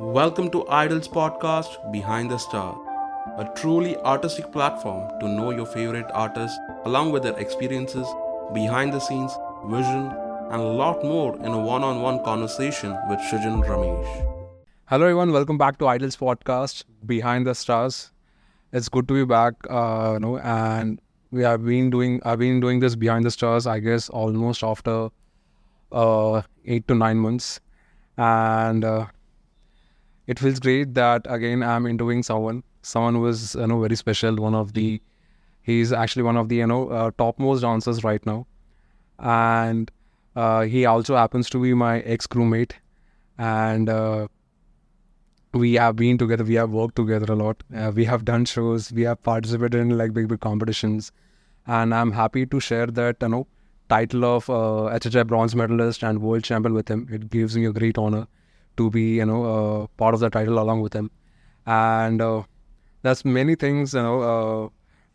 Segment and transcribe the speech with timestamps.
[0.00, 2.78] Welcome to Idols Podcast Behind the Star,
[3.36, 8.06] a truly artistic platform to know your favorite artists along with their experiences,
[8.54, 9.32] behind the scenes,
[9.66, 10.12] vision,
[10.52, 14.62] and a lot more in a one on one conversation with Srijan Ramesh.
[14.86, 15.32] Hello, everyone.
[15.32, 18.12] Welcome back to Idols Podcast Behind the Stars.
[18.72, 21.00] It's good to be back, uh, you know, and
[21.32, 22.20] we have been doing.
[22.24, 25.08] I've been doing this behind the stars, I guess, almost after
[25.90, 27.58] uh, eight to nine months,
[28.16, 29.06] and uh,
[30.28, 32.62] it feels great that again I'm interviewing someone.
[32.82, 34.36] Someone who is you know very special.
[34.36, 35.02] One of the,
[35.62, 38.46] he's actually one of the you know uh, topmost dancers right now,
[39.18, 39.90] and
[40.36, 42.72] uh, he also happens to be my ex crewmate,
[43.38, 44.28] and uh,
[45.54, 46.44] we have been together.
[46.44, 47.62] We have worked together a lot.
[47.74, 48.92] Uh, we have done shows.
[48.92, 51.10] We have participated in like big big competitions,
[51.66, 53.46] and I'm happy to share that you know
[53.88, 57.08] title of uh, HHI bronze medalist and world champion with him.
[57.10, 58.26] It gives me a great honor
[58.78, 61.10] to be you know uh, part of the title along with him,
[61.66, 62.42] and uh,
[63.02, 64.68] there's many things you know, uh,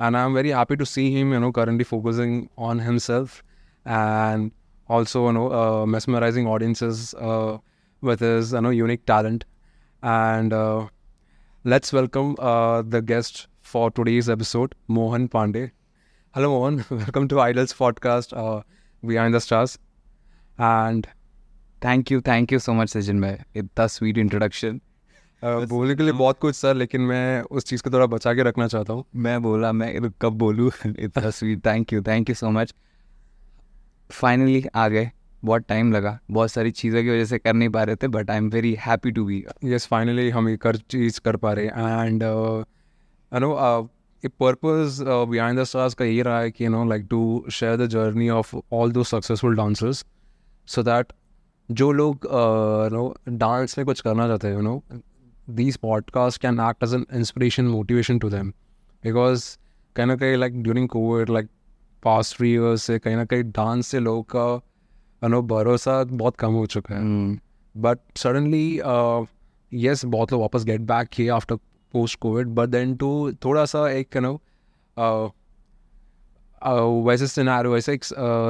[0.05, 3.43] and I'm very happy to see him you know currently focusing on himself,
[3.85, 4.51] and
[4.87, 7.15] also you know mesmerizing audiences
[8.01, 9.45] with his you know unique talent,
[10.03, 10.87] and uh,
[11.63, 15.71] let's welcome uh, the guest for today's episode, Mohan Pandey.
[16.33, 16.85] Hello, Mohan.
[16.89, 18.61] Welcome to Idols podcast, uh,
[19.05, 19.77] Behind the Stars,
[20.57, 21.07] and
[21.83, 24.79] thank you thank you so much Sachin भाई इतना sweet introduction
[25.43, 28.43] Uh, बोलने के लिए बहुत कुछ sir लेकिन मैं उस चीज़ को थोड़ा बचा के
[28.43, 30.71] रखना चाहता हूँ। मैं बोला मैं कब बोलूँ?
[30.99, 32.73] इतना sweet thank you thank you so much
[34.11, 35.11] finally आ गए।
[35.45, 38.29] बहुत टाइम लगा। बहुत सारी चीज़ों की वजह से कर नहीं पा रहे थे but
[38.29, 41.65] I am very happy to be yes finally हम ये कर चीज़ कर पा रहे
[41.65, 42.23] एंड
[43.33, 43.89] नो
[44.25, 47.77] एक पर्पस बिहाइंड द स्टार्स का ये रहा है कि you know like to share
[47.77, 50.05] the journey of all दो सक्सेसफुल डांसर्स
[50.67, 51.13] सो दैट
[51.73, 52.19] जो लोग
[52.93, 54.83] नो डांस में कुछ करना चाहते हैं you know
[55.51, 58.49] these podcast can act as an inspiration motivation to them
[59.03, 59.57] because
[59.95, 61.47] कहीं ना कहीं like during covid like
[62.03, 64.61] past three years से कहीं ना कहीं डांस से लोगों का
[65.23, 67.01] यू नो भरोसा बहुत कम हो चुका है।
[67.77, 68.81] बट सडनली
[69.73, 71.55] यस बहुत लोग वापस गेट बैक किए after
[71.91, 74.41] post covid but then too थोड़ा सा एक यू नो
[77.03, 78.03] वैसे सिनारो वैसे एक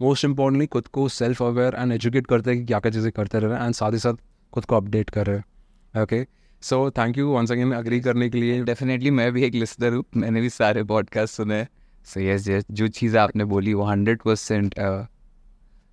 [0.02, 3.38] मोस्ट इंपॉर्टेंटली खुद को सेल्फ अवेयर एंड एजुकेट करते हैं कि क्या क्या चीज़ें करते
[3.38, 4.14] रह रहे हैं एंड साथ ही साथ
[4.52, 6.26] खुद को अपडेट कर रहे हैं। Okay
[6.64, 10.04] so thank you once again agree करने के लिए। डेफिनेटली मैं भी एक लिस्टर हूँ।
[10.16, 11.68] मैंने भी सारे पॉडकास्ट सुने हैं।
[12.04, 14.74] सो यस यस जो चीज़ आपने बोली वो हंड्रेड परसेंट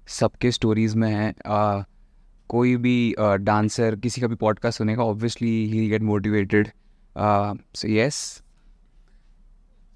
[0.09, 1.83] सबके स्टोरीज में है। uh,
[2.49, 6.69] कोई भी डांसर uh, किसी का भी पॉडकास्ट सुनेगा obviously he get motivated
[7.75, 8.41] so yes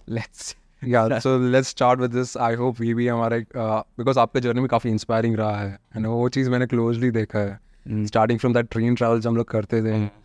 [0.09, 4.61] let's yeah so let's start with this I hope ये भी हमारे बिकॉज़ आपका जर्नी
[4.61, 8.67] भी काफ़ी इंस्पायरिंग रहा है। एंड वो चीज़ मैंने क्लोजली देखा है। Starting from that
[8.71, 10.24] train travel जब हम लोग करते थे।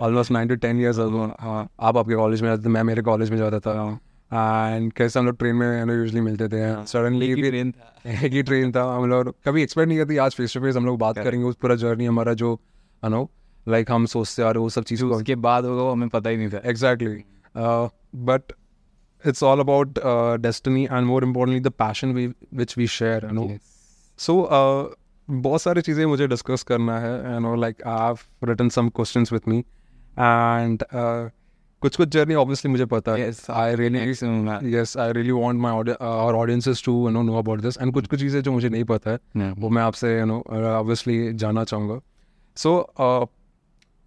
[0.00, 3.38] Almost nine to ten years आप आपके कॉलेज में जाते थे मैं मेरे कॉलेज में
[3.38, 3.72] जाता था
[4.74, 8.42] एंड कैसे हम लोग ट्रेन में यूजली मिलते थे। सडनली भी ट्रेन था। एक ही
[8.42, 11.18] ट्रेन था हम लोग कभी एक्सपेक्ट नहीं करते आज फेस टू फेस हम लोग बात
[11.18, 12.52] करेंगे उस पूरा जर्नी हमारा जो
[13.04, 13.30] यू नो
[13.68, 16.48] लाइक हम सोचते रहे वो सब चीज़ों उसके बाद होगा वो हमें पता ही नहीं
[16.48, 17.22] था। Exactly
[18.24, 18.52] but
[19.24, 22.22] it's all about uh, destiny and more importantly the passion we
[22.60, 23.48] which we share you know.
[24.18, 24.84] So uh,
[25.30, 29.32] बहुत सारी चीज़ें मुझे डिस्कस करना है you know like I have written some questions
[29.32, 30.82] with me and
[31.82, 34.76] कुछ कुछ journey obviously मुझे पता है। I really.
[34.76, 38.06] Yes I really want my और audiences to you know know about this and कुछ
[38.06, 42.00] कुछ चीज़ें जो मुझे नहीं पता है वो मैं आपसे यू नो ऑब्वियसली जानना चाहूँगा।
[42.56, 43.30] सो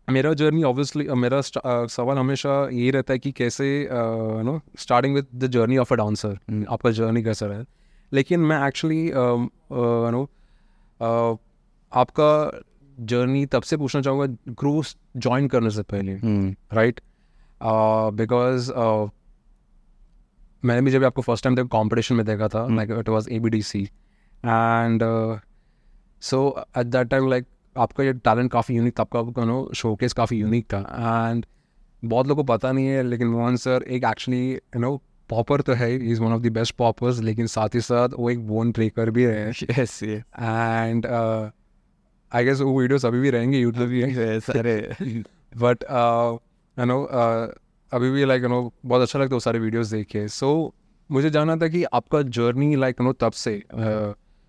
[0.08, 5.16] मेरा जर्नी ऑब्वियसली मेरा uh, सवाल हमेशा ये रहता है कि कैसे you know starting
[5.16, 7.66] with the journey of a dancer आपका जर्नी कैसा रहा है?
[8.14, 10.30] लेकिन मैं एक्चुअली यू नो
[11.94, 12.62] आपका
[13.00, 16.14] जर्नी तब से पूछना चाहूँगा क्रूज ज्वाइन करने से पहले
[16.74, 17.02] राइट
[18.14, 18.72] बिकॉज़
[20.66, 23.40] मैंने भी जब आपको फ़र्स्ट टाइम देखा कॉम्पिटिशन में देखा था like it was A
[23.40, 23.84] B D C
[24.46, 25.02] and
[26.22, 27.46] so at that time like
[27.78, 30.80] आपका ये टैलेंट काफ़ी यूनिक था आपका नो शोकेस काफ़ी यूनिक था।
[31.30, 31.46] एंड
[32.06, 35.74] बहुत लोगों को पता नहीं है लेकिन मोहन सर एक एक्चुअली यू नो पॉपर तो
[35.74, 39.10] है is one of the best poppers लेकिन साथ ही साथ वो एक बोन ब्रेकर
[39.10, 41.06] भी है। यस एंड
[42.32, 44.76] आई गेस वो वीडियोस अभी भी रहेंगे यूट्यूब भी सारे
[45.54, 45.84] बट
[46.78, 47.02] यू नो
[47.92, 50.74] अभी भी लाइक यू नो बहुत अच्छा लगता है वो सारे वीडियोस देख के। सो
[51.10, 53.62] मुझे जानना था कि आपका जर्नी लाइक यू नो तब से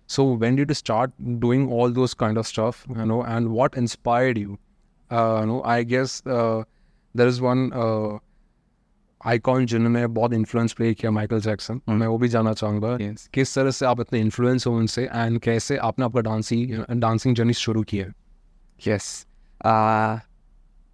[0.09, 3.77] so when did you start doing all those kind of stuff you know and what
[3.77, 7.69] inspired you you know I guess there is one
[9.25, 11.89] icon जिन्होंने बहुत इन्फ्लुएंस प्ले किया Michael Jackson Hmm.
[11.89, 13.27] मैं वो भी जानना चाहूँगा Yes.
[13.27, 17.53] किस तरह से आप इतने इन्फ्लुएंस हो उनसे एंड कैसे आपने आपका डांसिंग डांसिंग जर्नी
[17.53, 18.11] शुरू की है?
[18.87, 19.25] यस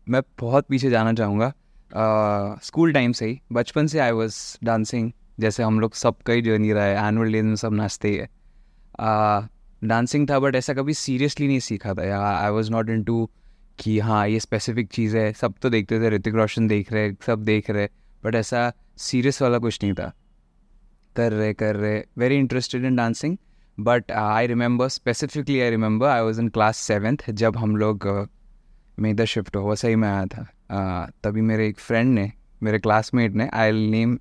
[0.10, 1.54] मैं बहुत पीछे जाना चाहूँगा।
[2.64, 6.72] स्कूल टाइम से ही बचपन से आई वॉज़ डांसिंग जैसे हम लोग सबका ही जर्नी
[6.74, 8.30] रहा है एनुअल डे में सब नाचते ही। है
[9.84, 13.30] डांसिंग uh, था बट ऐसा कभी सीरियसली नहीं सीखा था I was not into
[13.80, 17.44] कि हाँ ये स्पेसिफिक चीज़ है। सब तो देखते थे ऋतिक रोशन देख रहे सब
[17.44, 17.90] देख रहे।
[18.26, 20.12] बट ऐसा सीरियस वाला कुछ नहीं था।
[21.16, 23.38] कर रहे कर रहे very interested in dancing
[23.80, 28.28] but I remember specifically I remember I was in class seventh जब हम लोग uh,
[29.00, 32.32] मैं इधर शिफ्ट हुआ सही में आया था। Uh, तभी मेरे एक फ्रेंड ने
[32.64, 34.18] मेरे क्लासमेट ने I name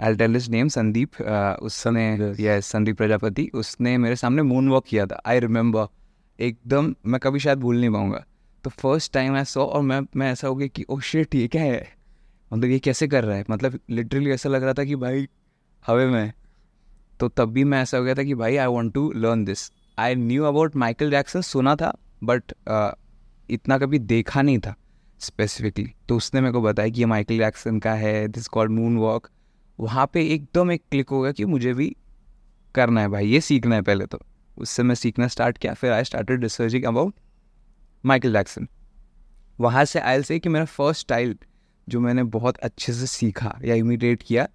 [0.00, 1.20] I tell is name Sandeep
[1.62, 2.34] उसने.
[2.40, 5.86] यस संदीप प्रजापति उसने मेरे सामने मून वॉक किया था। आई रिमेंबर
[6.40, 8.24] एकदम मैं कभी शायद भूल नहीं पाऊँगा।
[8.64, 11.48] तो फ़र्स्ट टाइम आई सो और मैं मैं ऐसा हो गया कि ओ शिट ये
[11.48, 11.95] क्या है?
[12.52, 13.44] मतलब ये कैसे कर रहा है?
[13.50, 15.28] मतलब लिटरली ऐसा लग रहा था कि भाई
[15.86, 16.32] हवे में।
[17.20, 19.72] तो तब भी मैं ऐसा हो गया था कि भाई I want to learn this
[19.98, 22.90] I knew about Michael Jackson सुना था बट uh,
[23.50, 24.74] इतना कभी देखा नहीं था
[25.18, 28.96] स्पेसिफिकली तो उसने मेरे को बताया कि ये माइकल जैक्सन का है दिस कॉल्ड मून
[28.96, 29.28] वॉक
[29.80, 31.96] वहाँ पे एकदम एक क्लिक हो गया कि मुझे भी
[32.74, 34.18] करना है भाई ये सीखना है पहले तो।
[34.58, 37.14] उससे मैं सीखना स्टार्ट किया फिर I started researching about
[38.06, 38.68] Michael Jackson
[39.60, 41.38] वहाँ से आई से कि मेरा फ़र्स्ट स्टाइल
[41.88, 44.48] जो मैंने बहुत अच्छे से सीखा या इमिटेट किया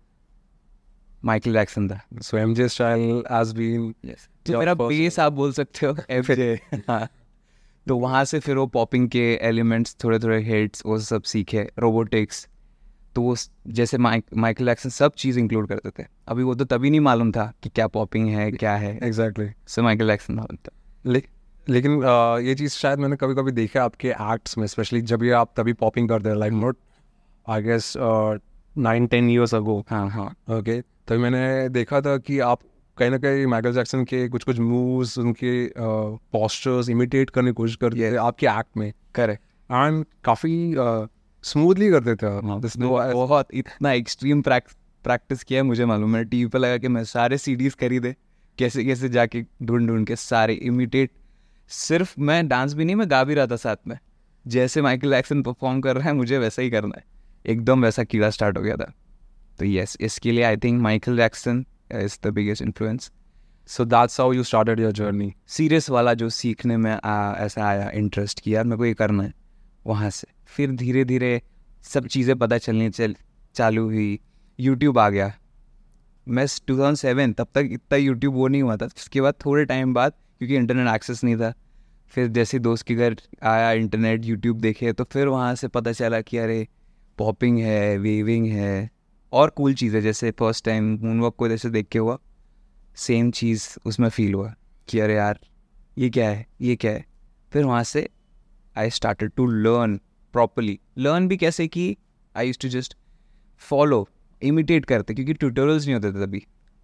[1.25, 3.93] माइकल जैक्सन था। So MJ style has been
[4.45, 6.53] तो मेरा बेस आप बोल सकते हो। एफजे
[6.87, 7.07] हाँ।
[7.87, 12.47] तो वहाँ से फिर वो पॉपिंग के एलिमेंट्स थोड़े थोड़े हिट्स वो सब सीखे रोबोटिक्स
[13.15, 13.35] तो वो
[13.69, 17.31] जैसे माइक माइकल जैक्सन सब चीज़ इंक्लूड करते थे। अभी वो तो तभी नहीं मालूम
[17.31, 20.71] था कि क्या पॉपिंग है क्या है। एग्जैक्टली सो माइकल जैक्सन मालूम था
[21.05, 21.23] ले,
[21.67, 25.31] लेकिन uh, ये चीज़ शायद मैंने कभी कभी देखा आपके एक्ट्स में स्पेशली जब ये
[25.31, 26.77] आप तभी पॉपिंग करते हैं like not
[27.47, 30.27] I guess nine ten years ago हाँ हाँ।
[30.57, 32.59] ओके तो मैंने देखा था कि आप
[32.97, 37.75] कहीं ना कहीं माइकल जैक्सन के कुछ कुछ मूव्स उनके पोस्टर्स इमिटेट करने की कोशिश
[37.75, 40.73] करते थे आपके एक्ट में। करेक्ट एंड काफ़ी
[41.43, 42.59] स्मूथली करते थे। हाँ,
[43.13, 47.37] बहुत इतना एक्सट्रीम प्रैक्टिस किया है मुझे मालूम है। टीवी पर लगा कि मैं सारे
[47.37, 48.15] सीडीज खरीदे।
[48.57, 51.11] कैसे कैसे जाके ढूंढ ढूंढ के सारे इमिटेट
[51.71, 53.97] सिर्फ़ मैं डांस भी नहीं मैं गा भी रहा था साथ में।
[54.45, 57.03] जैसे माइकल जैक्सन परफॉर्म कर रहा है मुझे वैसा ही करना है।
[57.45, 58.93] एकदम वैसा कीड़ा स्टार्ट हो गया था।
[59.59, 63.11] तो यस इसके लिए I think Michael Jackson is the biggest influence
[63.67, 67.89] so that's how you started your journey serious वाला जो सीखने में आ, ऐसा आया
[67.89, 69.33] इंटरेस्ट किया मेरे को ये करना है
[69.87, 71.41] वहाँ से। फिर धीरे धीरे
[71.83, 73.15] सब चीज़ें पता चलनी चल
[73.55, 74.19] चालू हुई।
[74.59, 75.33] यूट्यूब आ गया।
[76.27, 80.11] मैं 2007 तब तक इतना यूट्यूब वो नहीं हुआ था। उसके बाद थोड़े टाइम बाद
[80.11, 81.53] क्योंकि इंटरनेट एक्सेस नहीं था
[82.07, 86.21] फिर जैसे दोस्त के घर आया इंटरनेट यूट्यूब देखे तो फिर वहाँ से पता चला
[86.21, 86.67] कि अरे
[87.21, 88.89] पॉपिंग है वेविंग है
[89.33, 92.17] और कूल चीज़ें जैसे फ़र्स्ट टाइम मूनवॉक को जैसे देख के हुआ
[92.97, 94.53] सेम चीज़ उसमें फील हुआ
[94.87, 95.39] कि अरे यार
[95.97, 97.05] ये क्या है ये क्या है?
[97.51, 98.07] फिर वहाँ से
[98.75, 99.99] I started to learn
[100.33, 101.95] properly learn भी कैसे कि
[102.35, 102.95] I use to just
[103.61, 104.07] follow
[104.41, 106.43] imitate करते क्योंकि ट्यूटोरियल्स नहीं होते थे तभी।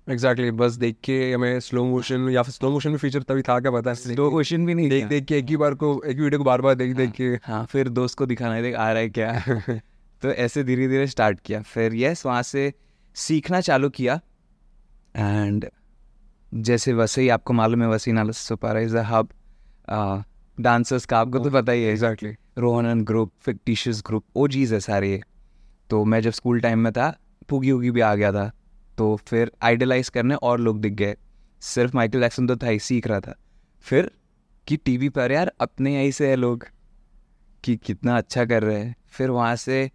[0.10, 3.42] एग्जैक्टली exactly, बस देख के हमें स्लो मोशन या फिर स्लो मोशन में फीचर तभी
[3.42, 6.18] था क्या पता। दो क्वेश्चन भी नहीं देख देख के एक ही बार को एक
[6.18, 8.62] ही वीडियो को बार बार देख हाँ, देख के। हाँ फिर दोस्त को दिखाना है
[8.62, 9.80] देख आ रहा है क्या?
[10.22, 12.72] तो ऐसे धीरे धीरे स्टार्ट किया। फिर यस वहाँ से
[13.16, 14.20] सीखना चालू किया।
[15.16, 15.66] एंड
[16.52, 19.30] जैसे वसई आपको मालूम है Vasai Nalasopara is a hub
[20.58, 24.80] dancers का। आपको तो पता ही है exactly Rohan and group fictitious group वो चीज़ है
[24.80, 25.20] सारे।
[25.90, 27.10] तो मैं जब स्कूल टाइम में था
[27.50, 28.52] पुगी उगी भी आ गया था।
[28.98, 31.16] तो फिर आइडलाइज करने और लोग दिख गए।
[31.62, 33.36] सिर्फ़ माइकल जैक्सन तो था ही, सीख रहा था।
[33.86, 34.12] फिर
[34.68, 36.66] कि टीवी पर यार, अपने यहीं से है लोग,
[37.64, 39.90] कि कितना अच्छा कर रहे हैं। फिर वहाँ से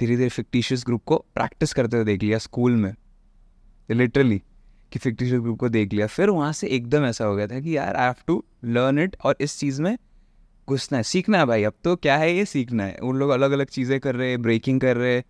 [0.00, 2.94] धीरे धीरे फिक्टिशियस ग्रुप को प्रैक्टिस करते हुए देख लिया स्कूल में।
[3.90, 4.42] लिटरली
[4.92, 7.76] कि फिक्टिशियस ग्रुप को देख लिया। फिर वहाँ से एकदम ऐसा हो गया था कि
[7.76, 9.98] यार I have to learn it और इस चीज़ में
[10.68, 12.44] घुसना है। सीखना है भाई, अब तो क्या है ये?
[12.44, 15.24] सीखना है। उन लोग अलग अलग चीज़ें कर रहे हैं ब्रेकिंग कर रहे हैं।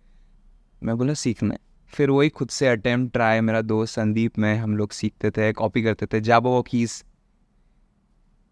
[0.83, 4.77] मैं बोला, सीखना है। फिर वही खुद से अटेम्प्ट ट्राई मेरा दोस्त संदीप में हम
[4.77, 7.05] लोग सीखते थे कॉपी करते थे। जाबो कीस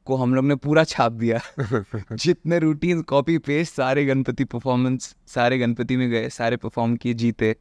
[0.07, 1.39] को हम लोग ने पूरा छाप दिया।
[2.15, 7.55] जितने रूटीन कॉपी पेस्ट सारे गणपति परफॉर्मेंस सारे गणपति में गए सारे परफॉर्म किए जीते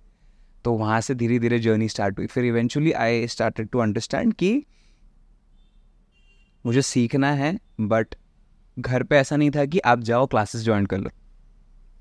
[0.64, 4.64] तो वहाँ से धीरे धीरे जर्नी स्टार्ट हुई। फिर eventually I started to understand कि
[6.64, 8.14] मुझे सीखना है बट
[8.78, 11.10] घर पे ऐसा नहीं था कि आप जाओ क्लासेस ज्वाइन कर लो।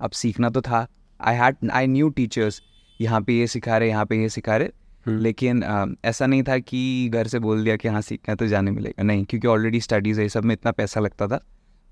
[0.02, 0.88] अब सीखना तो था।
[1.20, 2.62] I had I knew teachers
[3.02, 4.70] यहाँ पे ये सिखा रहे यहाँ पे ये सिखा रहे।
[5.06, 8.48] लेकिन अ, ऐसा नहीं था कि घर से बोल दिया कि हाँ सीखना है तो
[8.48, 11.40] जाने मिलेगा। नहीं क्योंकि ऑलरेडी स्टडीज़ है सब में इतना पैसा लगता था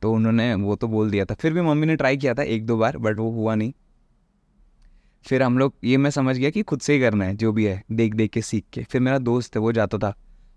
[0.01, 2.65] तो उन्होंने वो तो बोल दिया था। फिर भी मम्मी ने ट्राई किया था एक
[2.65, 3.73] दो बार बट वो हुआ नहीं।
[5.25, 7.65] फिर हम लोग ये मैं समझ गया कि खुद से ही करना है जो भी
[7.65, 10.13] है देख देख के सीख के। फिर मेरा दोस्त है वो जाता था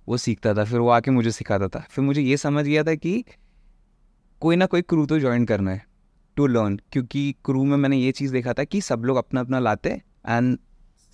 [0.08, 2.94] वो सीखता था फिर वो आके मुझे सिखाता था। फिर मुझे ये समझ गया था
[2.94, 3.24] कि
[4.42, 5.84] कोई ना कोई क्रू तो ज्वाइन करना है
[6.36, 9.58] टू लर्न क्योंकि क्रू में मैंने ये चीज़ देखा था कि सब लोग अपना अपना
[9.58, 9.90] लाते
[10.28, 10.56] एंड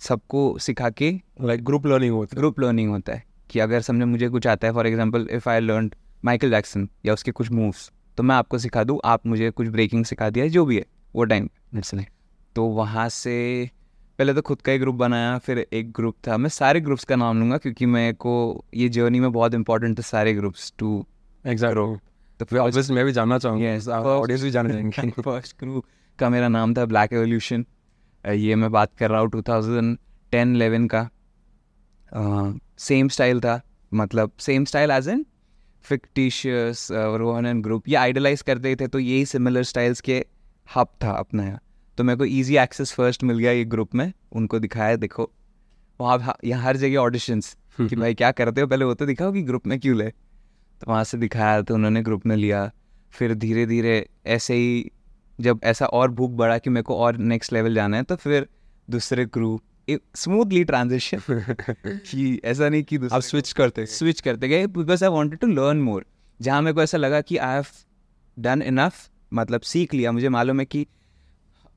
[0.03, 4.29] सबको सिखा के लाइक ग्रुप लर्निंग होती ग्रुप लर्निंग होता है कि अगर समझे मुझे
[4.29, 5.91] कुछ आता है for example if I learn
[6.25, 10.05] Michael Jackson या उसके कुछ मूव्स तो मैं आपको सिखा दूँ आप मुझे कुछ ब्रेकिंग
[10.05, 12.07] सिखा दिया जो भी है वो टाइम है
[12.55, 13.69] तो वहाँ से
[14.19, 17.15] पहले तो खुद का एक ग्रुप बनाया फिर एक ग्रुप था। मैं सारे ग्रुप्स का
[17.15, 21.05] नाम लूँगा क्योंकि मेरे को ये जर्नी में बहुत इंपॉर्टेंट था सारे ग्रुप्स टू
[21.45, 21.97] एग्जैक्टली
[22.39, 25.85] तो फिर मैं भी जानना चाहूँगा Yes, ऑडियंस भी जानना चाहेंगे फ़र्स्ट ग्रुप
[26.19, 27.65] का मेरा नाम था ब्लैक एवोल्यूशन
[28.25, 31.09] ये मैं बात कर रहा हूँ 2010-11 का।
[32.79, 33.61] सेम स्टाइल था
[33.91, 35.25] मतलब same style as an
[35.85, 40.25] fictitious Rohan and group ये आइडलाइज करते थे तो यही सिमिलर स्टाइल्स के
[40.69, 41.59] हब था अपना यहाँ
[41.97, 45.29] तो मेरे को इजी एक्सेस फ़र्स्ट मिल गया ये ग्रुप में उनको दिखाया देखो।
[45.99, 48.67] वहाँ यहाँ हर जगह ऑडिशंस कि भाई क्या करते हो?
[48.67, 52.01] पहले वो तो दिखाओ कि ग्रुप में क्यों ले। तो वहाँ से दिखाया तो उन्होंने
[52.01, 52.69] ग्रुप में लिया।
[53.13, 54.91] फिर धीरे धीरे ऐसे ही
[55.39, 58.47] जब ऐसा और भूख बढ़ा कि मेरे को और नेक्स्ट लेवल जाना है तो फिर
[58.89, 59.59] दूसरे क्रू
[59.89, 65.39] स्मूथली ट्रांजिशन कि ऐसा नहीं कि आप स्विच करते स्विच करते गए because I wanted
[65.39, 66.05] to learn more
[66.39, 67.65] जहाँ मेरे को ऐसा लगा कि आई हैव
[68.37, 70.85] डन इनफ मतलब सीख लिया। मुझे मालूम है कि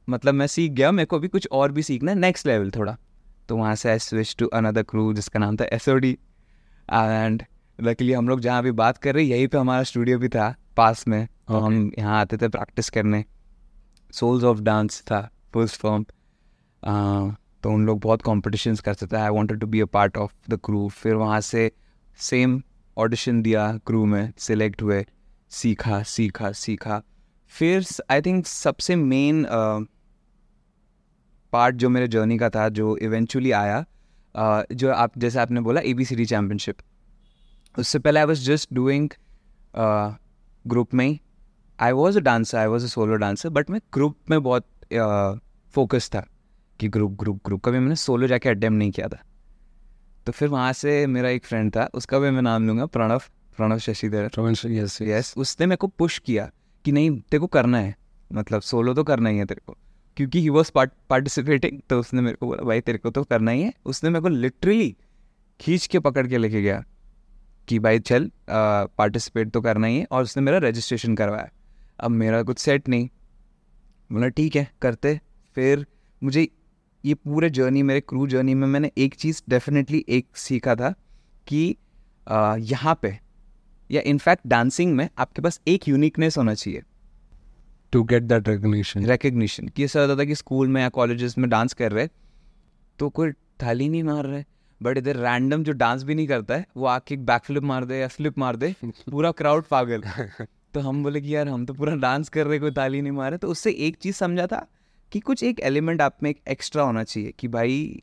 [0.08, 2.96] मतलब मैं सीख गया मेरे को भी कुछ और भी सीखना है नेक्स्ट लेवल थोड़ा।
[3.48, 6.10] तो वहाँ से I switch to another crew जिसका नाम था S O D
[6.92, 7.42] and
[7.78, 10.54] luckily हम लोग जहाँ अभी बात कर रहे हैं यहीं पे हमारा स्टूडियो भी था
[10.76, 13.24] पास में। तो हम यहाँ आते थे प्रैक्टिस करने।
[14.12, 15.20] सोल्स ऑफ़ डांस था
[15.54, 16.04] फ़र्स्ट फॉर्म
[17.62, 19.16] तो उन लोग बहुत कॉम्पिटिशन्स करते थे.
[19.16, 21.70] I wanted to be a part of the crew फिर वहाँ से
[22.18, 22.62] सेम
[22.96, 25.04] ऑडिशन दिया क्रू में सिलेक्ट हुए.
[25.50, 27.02] सीखा सीखा सीखा.
[27.52, 29.44] फिर आई थिंक सबसे मेन
[31.52, 33.84] पार्ट जो मेरे जर्नी का था जो इवेंचुअली आया
[34.34, 36.76] uh, जो आप जैसे आपने बोला A B C D championship
[37.78, 39.08] उससे पहले I was just doing
[40.64, 41.20] group में ही.
[41.78, 44.66] I was a dancer I was a solo dancer but मैं ग्रुप में बहुत
[45.74, 46.26] फोकस था
[46.80, 49.18] कि ग्रुप ग्रुप ग्रुप कभी मैंने सोलो जाके अटेम्प्ट नहीं किया था।
[50.26, 53.22] तो फिर वहाँ से मेरा एक फ्रेंड था उसका भी मैं नाम लूँगा प्रणव
[53.56, 54.30] प्रणव शशिधर।
[54.66, 56.50] यस यस उसने मेरे को पुश किया
[56.84, 57.94] कि नहीं तेरे को करना है।
[58.30, 59.76] मतलब सोलो तो करना ही है तेरे को।
[60.16, 60.70] क्योंकि ही वॉज़
[61.08, 64.22] पार्टिसिपेटिंग तो उसने मेरे को बोला भाई तेरे को तो करना ही है। उसने मेरे
[64.22, 64.96] को लिटरली
[65.60, 66.82] खींच के पकड़ के लेके गया
[67.68, 71.48] कि भाई चल पार्टिसिपेट तो करना ही है। और उसने मेरा रजिस्ट्रेशन करवाया।
[71.98, 73.08] अब मेरा कुछ सेट नहीं।
[74.10, 75.20] बोला ठीक है करते।
[75.56, 75.86] फिर
[76.22, 76.48] मुझे
[77.04, 80.90] ये पूरे जर्नी मेरे क्रू जर्नी में मैंने एक चीज़ डेफिनेटली एक सीखा था
[81.46, 81.76] कि
[82.70, 83.18] यहाँ पे
[83.90, 86.82] या इनफैक्ट डांसिंग में आपके पास एक यूनिकनेस होना चाहिए।
[87.92, 91.48] To get that recognition recognition कि ऐसा होता था कि स्कूल में या कॉलेजेस में
[91.50, 92.08] डांस कर रहे
[92.98, 94.44] तो कोई थाली नहीं मार रहे
[94.80, 97.84] बट इधर रैंडम जो डांस भी नहीं करता है वो आके एक बैक फ्लिप मार
[97.84, 100.02] दे या फ्लिप मार दे पूरा क्राउड पागल।
[100.76, 103.36] तो हम बोले कि यार हम तो पूरा डांस कर रहे कोई ताली नहीं मारे।
[103.38, 104.66] तो उससे एक चीज़ समझा था
[105.12, 108.02] कि कुछ एक एलिमेंट आप में एक एक्स्ट्रा होना चाहिए कि भाई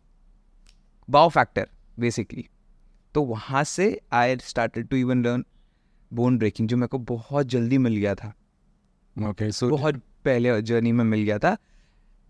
[1.09, 1.67] बाव फैक्टर
[1.99, 2.45] बेसिकली
[3.15, 5.43] तो वहाँ से I started to even learn
[6.11, 8.33] bone breaking जो मेरे को बहुत जल्दी मिल गया था।
[9.29, 11.53] ओके सो बहुत पहले जर्नी में मिल गया था।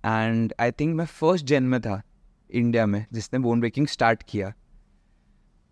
[0.03, 2.01] एंड आई थिंक मैं फ़र्स्ट जन में था
[2.49, 4.53] इंडिया में जिसने बोन ब्रेकिंग स्टार्ट किया।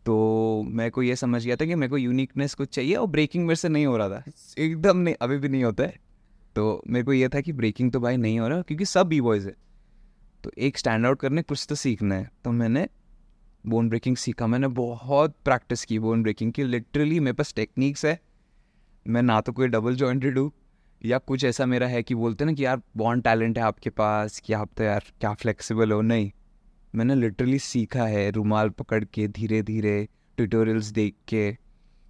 [0.05, 3.46] तो मेरे को ये समझ गया था कि मेरे को यूनिकनेस कुछ चाहिए और ब्रेकिंग
[3.46, 4.24] मेरे से नहीं हो रहा था।
[4.58, 6.00] एकदम नहीं, अभी भी नहीं होता है।
[6.55, 9.22] तो मेरे को ये था कि ब्रेकिंग तो भाई नहीं हो रहा क्योंकि सब बी
[9.22, 9.53] बॉयज़ है।
[10.43, 12.88] तो एक स्टैंड आउट करने, कुछ तो सीखना है। तो मैंने
[13.67, 18.20] बोन ब्रेकिंग सीखा। मैंने बहुत प्रैक्टिस की बोन ब्रेकिंग की। लिटरली मेरे पास टेक्निक्स है।
[19.05, 20.51] मैं ना तो कोई डबल जॉइंटेड हूँ,
[21.05, 24.39] या कुछ ऐसा मेरा है कि बोलते ना कि यार बॉन्ड टैलेंट है आपके पास,
[24.39, 26.01] कि आप तो यार क्या फ्लेक्सिबल हो?
[26.01, 26.31] नहीं।
[26.95, 30.07] मैंने लिटरली सीखा है रुमाल पकड़ के धीरे धीरे
[30.38, 31.57] ट्यूटोरियल्स देख के।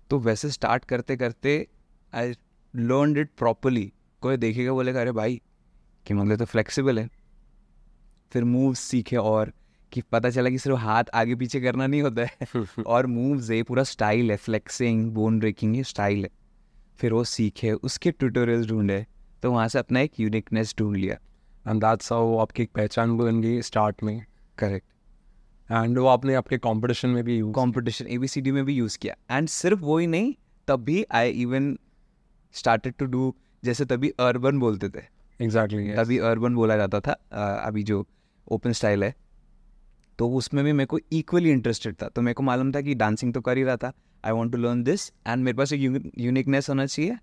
[0.10, 1.68] तो वैसे स्टार्ट करते करते
[2.14, 2.34] आई
[2.76, 5.42] लर्न इट प्रॉपरली कोई देखेगा बोलेगा अरे भाई
[6.06, 7.10] कि मतलब तो फ्लेक्सिबल है।
[8.32, 9.54] फिर मूव सीखे और
[9.92, 13.64] कि पता चला कि सिर्फ़ हाथ आगे पीछे करना नहीं होता है। और मूव्स है
[13.64, 16.30] पूरा स्टाइल है फ्लेक्सिंग बोन ब्रेकिंग ये स्टाइल है।
[16.98, 19.06] फिर वो सीखे उसके ट्यूटोरियल्स ढूंढे
[19.44, 21.16] तो वहाँ से अपना एक यूनिकनेस ढूंढ लिया।
[21.68, 24.26] एंड दैट्स हाउ आपकी एक पहचान बन गई स्टार्ट में।
[24.62, 29.16] करेक्ट एंड वो आपने आपके कंपटीशन में भी यूज़ कंपटीशन एबीसीडी में भी यूज़ किया।
[29.32, 30.34] एंड सिर्फ़ वो ही नहीं
[30.68, 31.78] तब भी I even
[32.56, 35.04] started to do जैसे तभी अर्बन बोलते थे।
[35.40, 36.06] Exactly exactly, yes.
[36.06, 37.12] तभी अर्बन बोला जाता था
[37.58, 38.06] अभी जो
[38.48, 39.14] ओपन स्टाइल है।
[40.20, 43.34] तो उसमें भी मेरे को इक्वली इंटरेस्टेड था। तो मेरे को मालूम था कि डांसिंग
[43.34, 43.92] तो कर ही रहा था।
[44.24, 47.18] I want to learn this and मेरे पास एक यूनिकनेस होना चाहिए।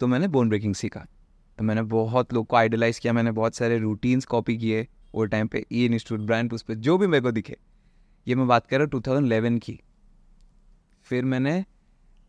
[0.00, 1.06] तो मैंने बोन ब्रेकिंग सीखा।
[1.58, 5.48] तो मैंने बहुत लोग को आइडलाइज किया। मैंने बहुत सारे रूटीन्स कॉपी किए। वो टाइम
[5.48, 7.56] पे ई इंस्टीट्यूट ब्रांड उस पर जो भी मेरे को दिखे।
[8.26, 9.80] ये मैं बात कर रहा हूँ टू थाउज़ेंड की।
[11.04, 11.64] फिर मैंने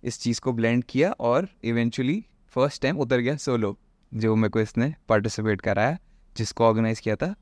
[0.03, 3.77] इस चीज़ को ब्लेंड किया और इवेंचुअली फ़र्स्ट टाइम उतर गया सोलो
[4.13, 5.97] जो मेरे को इसने पार्टिसिपेट कराया
[6.37, 7.35] जिसको ऑर्गेनाइज किया था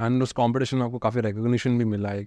[0.00, 2.26] एंड उस कंपटीशन में आपको काफ़ी रिकॉग्निशन भी मिला है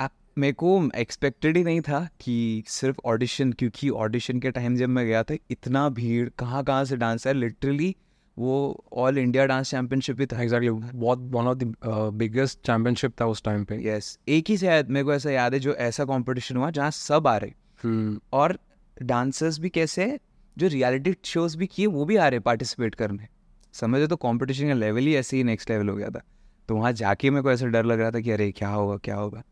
[0.00, 4.88] आप मेरे को एक्सपेक्टेड ही नहीं था कि सिर्फ़ ऑडिशन क्योंकि ऑडिशन के टाइम जब
[4.88, 7.96] मैं गया था इतना भीड़ कहाँ कहाँ से डांसर लिटरली
[8.38, 11.74] वो ऑल इंडिया डांस चैंपियनशिप भी था एग्जैक्टली बहुत one of the
[12.14, 13.76] biggest championship था उस टाइम पे.
[13.88, 14.28] Yes yes.
[14.28, 17.36] एक ही शायद मेरे को ऐसा याद है जो ऐसा कंपटीशन हुआ जहाँ सब आ
[17.36, 17.52] रहे.
[17.84, 18.58] हम्म, और
[19.02, 20.18] डांसर्स भी कैसे
[20.56, 23.28] जो रियलिटी शोज़ भी किए वो भी आ रहे पार्टिसिपेट करने.
[23.72, 26.22] समझो तो कॉम्पिटिशन का लेवल ही ऐसे ही नेक्स्ट लेवल हो गया था.
[26.68, 29.16] तो वहाँ जाके मेरे को ऐसा डर लग रहा था कि अरे क्या होगा क्या
[29.16, 29.42] होगा?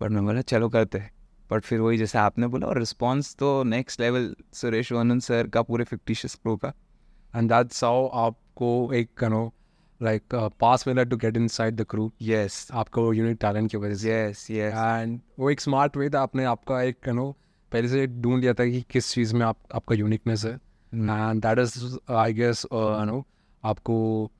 [0.00, 1.10] बट मैं बोला चलो करते हैं.
[1.50, 5.62] बट फिर वही जैसे आपने बोला और रिस्पॉन्स तो नेक्स्ट लेवल सुरेश वनन सर का
[5.62, 6.72] पूरे फिफ्टीशियस प्रो का.
[7.34, 9.52] एंड दैट्स हाउ आपको एक यू नो
[10.00, 14.10] लाइक पास मिला to get inside the crew yes आपको यूनिक टैलेंट की वजह से।
[14.10, 17.30] यस यस एंड वो एक स्मार्ट वे था। आपने आपका एक यू नो
[17.72, 21.58] पहले से ढूंढ लिया था कि किस चीज़ में आप आपका यूनिकनेस है। And that
[21.58, 23.24] is I guess you know
[23.62, 24.30] आपको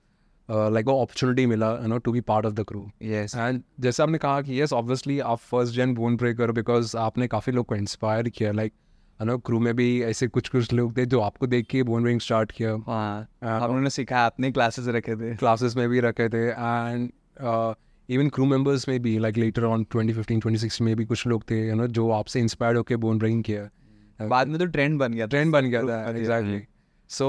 [0.48, 4.02] लाइक वो अपॉर्चुनिटी मिला you know to be part of the crew yes and जैसे
[4.02, 7.74] आपने कहा कि यस ऑब्वियसली आप first gen bone breaker because आपने काफ़ी लोग को
[7.76, 8.72] इंस्पायर किया। लाइक
[9.24, 12.20] नो क्रू में भी ऐसे कुछ कुछ लोग थे जो आपको देख के बोन ब्रेकिंग
[12.20, 16.46] स्टार्ट किया। हाँ हाँ, हम सिखाया आपने क्लासेस रखे थे। क्लासेस में भी रखे थे
[16.48, 17.10] एंड
[18.08, 21.66] इवन क्रू मेंबर्स में भी लाइक लेटर ऑन 2015 2016 में भी कुछ लोग थे
[21.68, 23.68] यू नो जो आपसे इंस्पायर्ड होकर बोन ब्रेकिंग किया।
[24.20, 26.62] बाद में तो ट्रेंड बन गया ट्रेंड बन गया था हाँ एग्जैक्टली
[27.10, 27.28] सो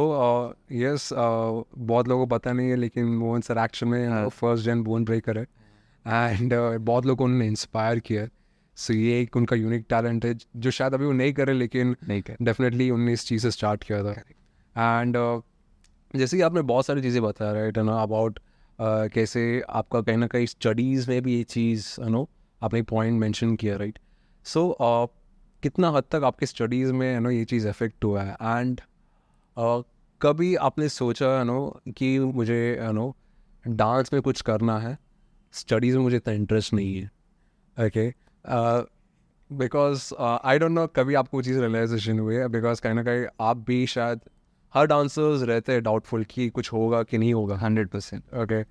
[0.71, 4.83] यस बहुत लोगों को पता नहीं है लेकिन मोहन सर एक्शन में हाँ। फ़र्स्ट जेन
[4.83, 5.45] बोन ब्रेकर है।
[6.05, 8.27] एंड बहुत लोगों उन्होंने इंस्पायर किया।
[8.75, 12.21] सो ये एक उनका यूनिक टैलेंट है जो शायद अभी वो नहीं करे लेकिन नहीं
[12.21, 14.11] कर। डेफिनेटली उनने इस चीज़ से स्टार्ट किया था।
[14.99, 15.41] एंड uh,
[16.15, 18.39] जैसे कि आपने बहुत सारी चीज़ें बताया राइट ना अबाउट
[18.79, 22.27] कैसे आपका कहीं ना कहीं स्टडीज़ में भी ये चीज़ यू नो
[22.61, 23.99] आपने पॉइंट मेंशन किया राइट
[24.45, 24.75] सो
[25.63, 28.33] कितना हद तक आपके स्टडीज़ में यू नो ये चीज़ अफेक्ट हुआ है?
[28.33, 28.81] एंड
[30.21, 33.15] कभी आपने सोचा यू नो कि मुझे यू नो
[33.67, 34.97] डांस में कुछ करना है?
[35.53, 37.11] स्टडीज़ में मुझे इतना इंटरेस्ट नहीं है
[37.77, 38.09] okay
[38.47, 43.57] because I don't know कभी आपको चीज़ रियलाइजेशन हुई है बिकॉज़ कहीं ना कहीं आप
[43.57, 44.19] भी शायद
[44.73, 48.63] हर डांसर्स रहते हैं डाउटफुल कि कुछ होगा कि नहीं होगा hundred percent okay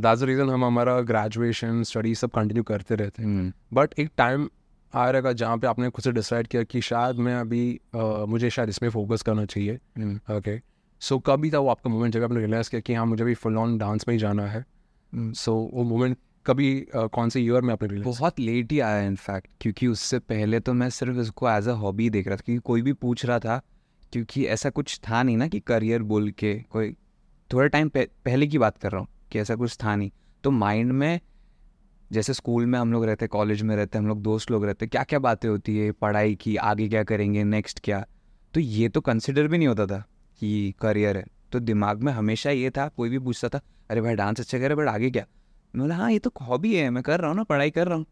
[0.00, 4.48] that's the reason हम हमारा ग्रेजुएशन स्टडी सब कंटिन्यू करते रहते हैं। बट एक टाइम
[4.94, 8.50] आ रहेगा जहाँ पे आपने खुद से डिसाइड किया कि शायद मैं अभी uh, मुझे
[8.50, 9.74] शायद इसमें फोकस करना चाहिए
[10.36, 10.60] ओके
[11.00, 13.58] सो कभी था वो आपका मोमेंट जब आपने रियलाइज़ किया कि हाँ मुझे अभी फुल
[13.58, 14.64] ऑन डांस में ही जाना है।
[15.14, 19.86] सो वो मोमेंट कभी कौन से ईयर में आपने बहुत लेट ही आया इनफैक्ट क्योंकि
[19.86, 22.92] उससे पहले तो मैं सिर्फ़ इसको एज अ हॉबी देख रहा था, क्योंकि कोई भी
[22.92, 23.60] पूछ रहा था,
[24.12, 26.92] क्योंकि ऐसा कुछ था नहीं ना कि करियर बोल के कोई,
[27.50, 30.10] थोड़ा टाइम पहले की बात कर रहा हूँ कि ऐसा कुछ था नहीं।
[30.44, 31.20] तो माइंड में,
[32.10, 35.02] जैसे स्कूल में हम लोग रहते कॉलेज में रहते, हम लोग दोस्त लोग रहते क्या
[35.02, 38.04] क्या बातें होती है, पढ़ाई की, आगे क्या करेंगे नेक्स्ट क्या?
[38.54, 40.04] तो ये तो कंसिडर भी नहीं होता था
[40.40, 44.14] कि करियर है। तो दिमाग में हमेशा ये था, कोई भी पूछता था, अरे भाई
[44.14, 45.26] डांस अच्छा करे बट आगे क्या?
[45.74, 47.96] मैं बोला हाँ ये तो हॉबी है मैं कर रहा हूँ ना पढ़ाई कर रहा
[47.96, 48.06] हूँ।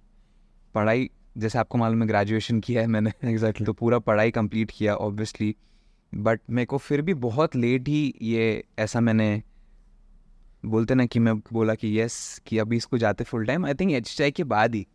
[0.75, 4.95] पढ़ाई जैसे आपको मालूम है ग्रेजुएशन किया है मैंने। एग्जैक्टली तो पूरा पढ़ाई कंप्लीट किया
[4.97, 5.55] ऑब्वियसली
[6.13, 9.43] बट मेरे को फिर भी बहुत लेट ही ये ऐसा मैंने
[10.67, 13.93] बोलते ना कि मैं बोला कि यस कि अभी इसको जाते full time I think
[13.93, 14.87] H के बाद ही।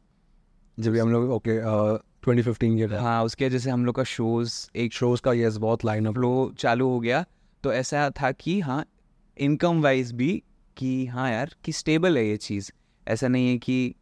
[0.77, 1.59] जब हम लोग ओके
[2.23, 5.85] ट्वेंटी फिफ्टीन के हाँ उसके जैसे हम लोग का शोज़ एक शोज़ का यस बहुत
[5.85, 7.25] लाइन अप फ्लो चालू हो गया।
[7.63, 8.83] तो ऐसा था कि हाँ
[9.37, 10.41] इनकम वाइज भी
[10.77, 12.71] कि हाँ यार कि स्टेबल है ये चीज़।
[13.07, 13.95] ऐसा नहीं है कि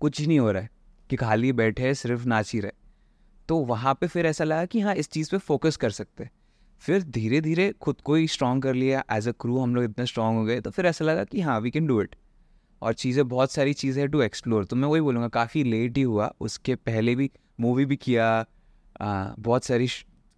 [0.00, 0.70] कुछ नहीं हो रहा है
[1.10, 2.72] कि खाली बैठे सिर्फ़ नाच ही रहे
[3.48, 6.28] तो वहाँ पे फिर ऐसा लगा कि हाँ इस चीज़ पे फोकस कर सकते
[6.80, 10.06] फिर धीरे धीरे खुद को ही स्ट्रॉन्ग कर लिया एज अ क्रू हम लोग इतने
[10.06, 12.16] स्ट्रॉन्ग हो गए तो फिर ऐसा लगा कि हाँ वी कैन डू इट
[12.82, 16.34] और चीज़ें बहुत सारी चीज़ें टू एक्सप्लोर तो मैं वही बोलूँगा काफ़ी लेट ही हुआ
[16.40, 17.30] उसके पहले भी
[17.60, 18.46] मूवी भी किया
[19.00, 19.88] आ, बहुत सारी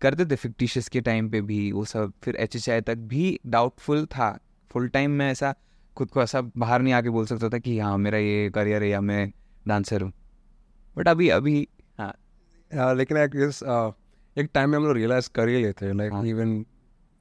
[0.00, 4.38] करते थे फिक्टिशियस के टाइम पे भी वो सब। फिर एच तक भी डाउटफुल था
[4.70, 5.54] फुल टाइम में ऐसा
[5.96, 8.88] खुद को ऐसा बाहर नहीं आके बोल सकता था कि हाँ मेरा ये करियर है
[8.88, 9.32] या मैं
[9.68, 10.12] डांसर हूँ
[10.96, 12.14] बट अभी अभी हाँ
[12.74, 13.60] Uh, लेकिन आई गेस
[14.38, 16.64] एक टाइम में हम लोग रियलाइज़ कर ही लेते हैं लाइक हाँ। इवन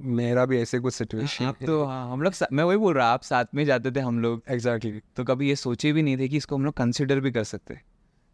[0.01, 3.21] मेरा भी ऐसे कुछ सिचुएशन आप तो हाँ हम लोग मैं वही बोल रहा आप
[3.21, 5.15] साथ में जाते थे हम लोग एग्जैक्टली exactly.
[5.15, 7.79] तो कभी ये सोचे भी नहीं थे कि इसको हम लोग कंसिडर भी कर सकते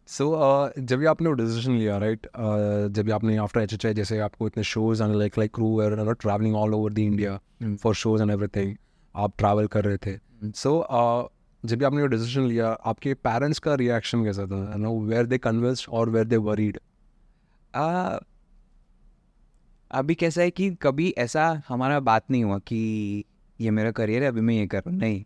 [0.06, 2.40] सो so, uh, जब भी आपने वो डिसीज़न लिया राइट right?
[2.40, 5.54] uh, जब भी आपने आफ्टर एच एच आई जैसे आपको इतने shows and like like
[5.54, 5.80] crew
[6.12, 7.40] traveling all over the India.
[7.76, 8.76] For shows and everything
[9.16, 10.86] आप ट्रैवल कर रहे थे। सो
[11.64, 14.76] जब भी आपने डिसीज़न लिया, आपके पेरेंट्स का रिएक्शन कैसा था?
[14.76, 16.78] नो वेयर दे कन्विंस्ड और वेयर दे वरीड
[19.90, 23.24] अभी कैसा है कि कभी ऐसा हमारा बात नहीं हुआ कि
[23.60, 25.24] ये मेरा करियर है, अभी मैं ये कर रहा हूँ। नहीं।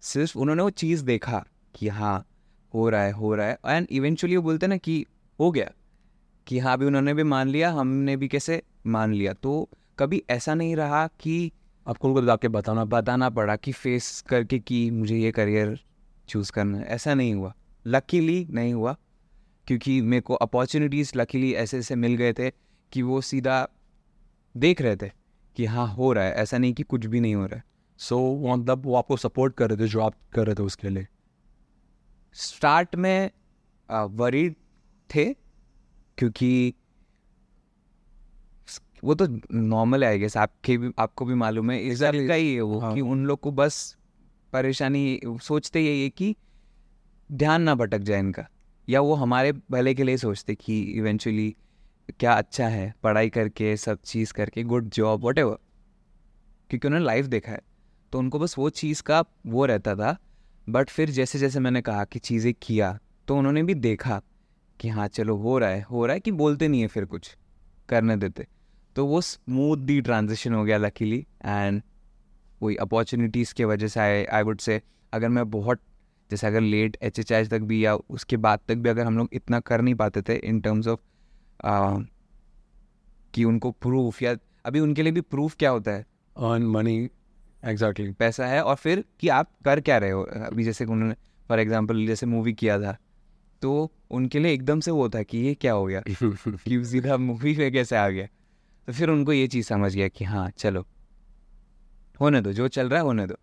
[0.00, 2.26] सिर्फ़ उन्होंने वो चीज़ देखा कि हाँ
[2.74, 5.06] हो रहा है, हो रहा है। एंड इवेंचुअली वो बोलते ना कि
[5.40, 5.70] हो गया।
[6.46, 10.54] कि हाँ अभी उन्होंने भी मान लिया, हमने भी कैसे मान लिया। तो कभी ऐसा
[10.54, 11.52] नहीं रहा कि
[11.88, 15.80] आपको उनको जाके बताना बताना पड़ा कि फेस करके कि मुझे ये करियर
[16.28, 17.54] चूज़ करना है। ऐसा नहीं हुआ।
[17.86, 18.96] लकीली नहीं हुआ
[19.66, 22.50] क्योंकि मेरे को अपॉर्चुनिटीज़ लकीली ऐसे ऐसे मिल गए थे
[22.92, 23.68] कि वो सीधा
[24.56, 25.10] देख रहे थे
[25.56, 27.64] कि हाँ हो रहा है। ऐसा नहीं कि कुछ भी नहीं हो रहा है।
[27.98, 30.88] सो so, मतलब वो आपको सपोर्ट कर रहे थे जो आप कर रहे थे उसके
[30.88, 31.06] लिए।
[32.34, 33.30] स्टार्ट में
[33.90, 34.54] वरीड
[35.10, 35.24] थे
[36.18, 36.74] क्योंकि
[39.04, 42.28] वो तो नॉर्मल है आई गेस आपके भी आपको भी मालूम है इस Exactly.
[42.28, 42.94] का ही है वो हाँ.
[42.94, 43.96] कि उन लोग को बस
[44.52, 46.36] परेशानी सोचते यही है कि
[47.32, 48.46] ध्यान ना भटक जाए इनका।
[48.88, 51.56] या वो हमारे भले के लिए सोचते कि इवेंचुअली
[52.20, 57.52] क्या अच्छा है पढ़ाई करके सब चीज़ करके गुड जॉब वट क्योंकि उन्होंने लाइफ देखा
[57.52, 57.60] है।
[58.12, 60.16] तो उनको बस वो चीज़ का वो रहता था।
[60.68, 64.20] बट फिर जैसे जैसे मैंने कहा कि चीज़ें किया तो उन्होंने भी देखा
[64.80, 67.36] कि हाँ चलो हो रहा है हो रहा है कि बोलते नहीं है फिर कुछ
[67.88, 68.46] करने देते।
[68.98, 71.82] तो वो स्मूथली ट्रांजिशन हो गया लकीली एंड
[72.62, 74.80] वही अपॉर्चुनिटीज़ के वजह से आई आई वुड से
[75.12, 75.80] अगर मैं बहुत
[76.30, 79.28] जैसे अगर लेट एच एच तक भी या उसके बाद तक भी अगर हम लोग
[79.32, 81.00] इतना कर नहीं पाते थे इन टर्म्स ऑफ़
[83.34, 86.04] कि उनको प्रूफ या अभी उनके लिए भी प्रूफ क्या होता है?
[86.36, 86.96] अर्न मनी
[87.62, 90.22] एग्जैक्टली पैसा है और फिर कि आप कर क्या रहे हो?
[90.22, 91.14] अभी जैसे उन्होंने
[91.48, 92.96] फॉर एग्ज़ाम्पल जैसे मूवी किया था
[93.62, 96.02] तो उनके लिए एकदम से वो होता कि ये क्या हो गया?
[96.08, 98.26] कि सीधा मूवी में कैसे आ गया?
[98.88, 100.86] तो फिर उनको ये चीज़ समझ गया कि हाँ चलो
[102.20, 103.34] होने दो जो चल रहा है होने दो।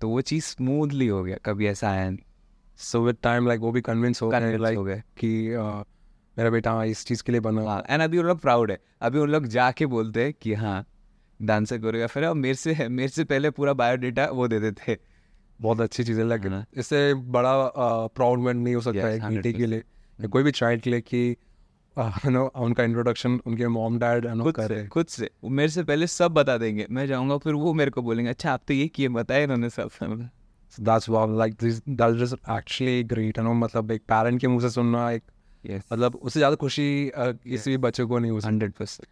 [0.00, 2.18] तो वो चीज़ स्मूथली हो गया कभी ऐसा आया नहीं।
[2.76, 5.84] सो विद टाइम लाइक वो भी कन्विंस हो गए लाइक हो गए। कि uh,
[6.38, 8.78] मेरा बेटा हाँ, इस चीज़ के लिए बना। हाँ एंड अभी उन लोग प्राउड है।
[9.00, 10.86] अभी उन लोग जाके बोलते हैं कि हाँ
[11.42, 14.98] डांसर कोरियोग्राफर है और मेरे से मेरे से पहले पूरा बायोडेटा वो दे देते
[15.60, 16.64] बहुत अच्छी चीज़ है लाइक है। ना?
[16.74, 17.68] इससे बड़ा
[18.06, 19.82] प्राउड मोमेंट नहीं हो सकता Yes, है बेटे के लिए
[20.28, 21.36] कोई भी चाइल्ड के लिए कि
[22.26, 26.06] नो उनका इंट्रोडक्शन उनके मॉम डैड खुद करे से खुद से। वो मेरे से पहले
[26.06, 29.08] सब बता देंगे। मैं जाऊँगा फिर वो मेरे को बोलेंगे अच्छा आप तो ये किए
[29.08, 29.90] बताए इन्होंने सब।
[30.72, 35.10] Like this that is actually great you know मतलब एक पेरेंट के मुँह से सुनना
[35.10, 35.22] एक
[35.66, 39.06] यस मतलब उससे ज़्यादा खुशी uh, किसी भी बच्चे को नहीं हो hundred percent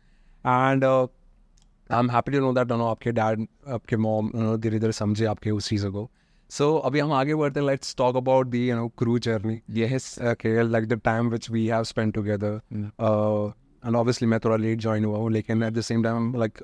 [0.46, 5.24] and I am happy to know that no आपके डैड आपके मॉम धीरे धीरे समझे
[5.24, 6.10] आपके उस चीज़ों को।
[6.50, 10.14] सो अभी हम आगे बढ़ते हैं। Let's talk about the you know crew journey yes
[10.20, 15.04] के like the time which we have spend together and obviously मैं थोड़ा लेट ज्वाइन
[15.04, 16.58] हुआ हूँ लेकिन at the same time like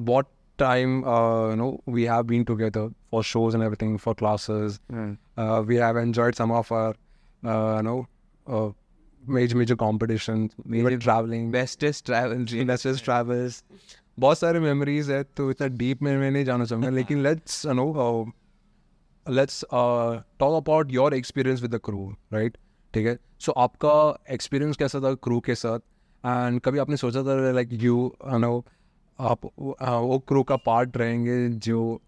[0.00, 0.26] what
[0.58, 4.78] time you know we have been together for shows and everything for classes
[5.66, 6.94] we have enjoyed some of our
[7.82, 8.06] no
[9.28, 13.64] major major competition traveling bestest bestest travels
[14.18, 18.32] बहुत सारे memories है तो इतना deep में मैं नहीं जाना चाहूँगा लेकिन let's no
[19.30, 22.56] let's talk about your experience with the crew right
[22.94, 23.18] ठीक है?
[23.38, 25.78] सो आपका एक्सपीरियंस कैसा था क्रू के साथ?
[26.26, 28.64] एंड कभी आपने सोचा था लाइक यू नो
[29.20, 29.50] आप uh,
[29.82, 32.00] वो क्रू का पार्ट रहेंगे जो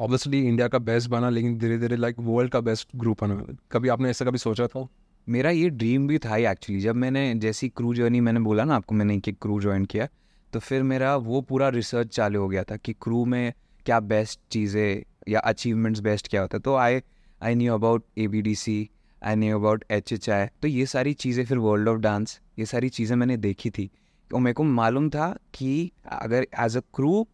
[0.00, 3.88] ऑब्वियसली इंडिया का बेस्ट बना लेकिन धीरे धीरे लाइक वर्ल्ड का बेस्ट ग्रुप बना। कभी
[3.88, 4.86] आपने ऐसा कभी सोचा था?
[5.28, 8.94] मेरा ये ड्रीम भी था एक्चुअली जब मैंने जैसी क्रू जर्नी मैंने बोला ना आपको
[8.94, 10.08] मैंने एक क्रू ज्वाइन किया
[10.52, 13.52] तो फिर मेरा वो पूरा रिसर्च चालू हो गया था कि क्रू में
[13.86, 16.60] क्या बेस्ट चीज़ें या अचीवमेंट्स बेस्ट क्या होता है?
[16.60, 17.00] तो I
[17.40, 18.88] I knew about A B D C
[19.22, 22.66] I knew about H H I तो ये सारी चीज़ें फिर वर्ल्ड ऑफ़ डांस ये
[22.66, 23.90] सारी चीज़ें मैंने देखी थी।
[24.30, 27.26] और मेरे को मालूम था कि अगर एज अ क्रू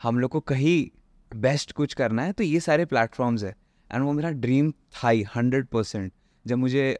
[0.00, 0.88] हम लोग को कहीं
[1.32, 3.54] बेस्ट कुछ करना है तो ये सारे प्लेटफॉर्म्स है।
[3.90, 6.12] एंड वो मेरा ड्रीम था ही हंड्रेड परसेंट
[6.44, 6.96] जब मुझे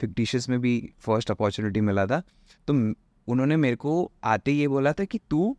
[0.00, 2.22] फिक्टिशियस में भी फ़र्स्ट अपॉर्चुनिटी मिला था
[2.68, 2.74] तो
[3.28, 5.56] उन्होंने मेरे को आते ही ये बोला था कि तू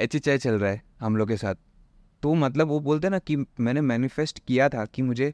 [0.00, 1.54] एच एच आई चल रहा है हम लोग के साथ।
[2.22, 5.32] तो मतलब वो बोलते ना कि मैंने मैनिफेस्ट किया था कि मुझे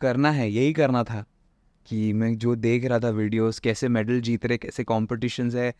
[0.00, 1.24] करना है, यही करना था
[1.88, 5.74] कि मैं जो देख रहा था वीडियोस कैसे मेडल जीत रहे, कैसे कॉम्पिटिशन्स है,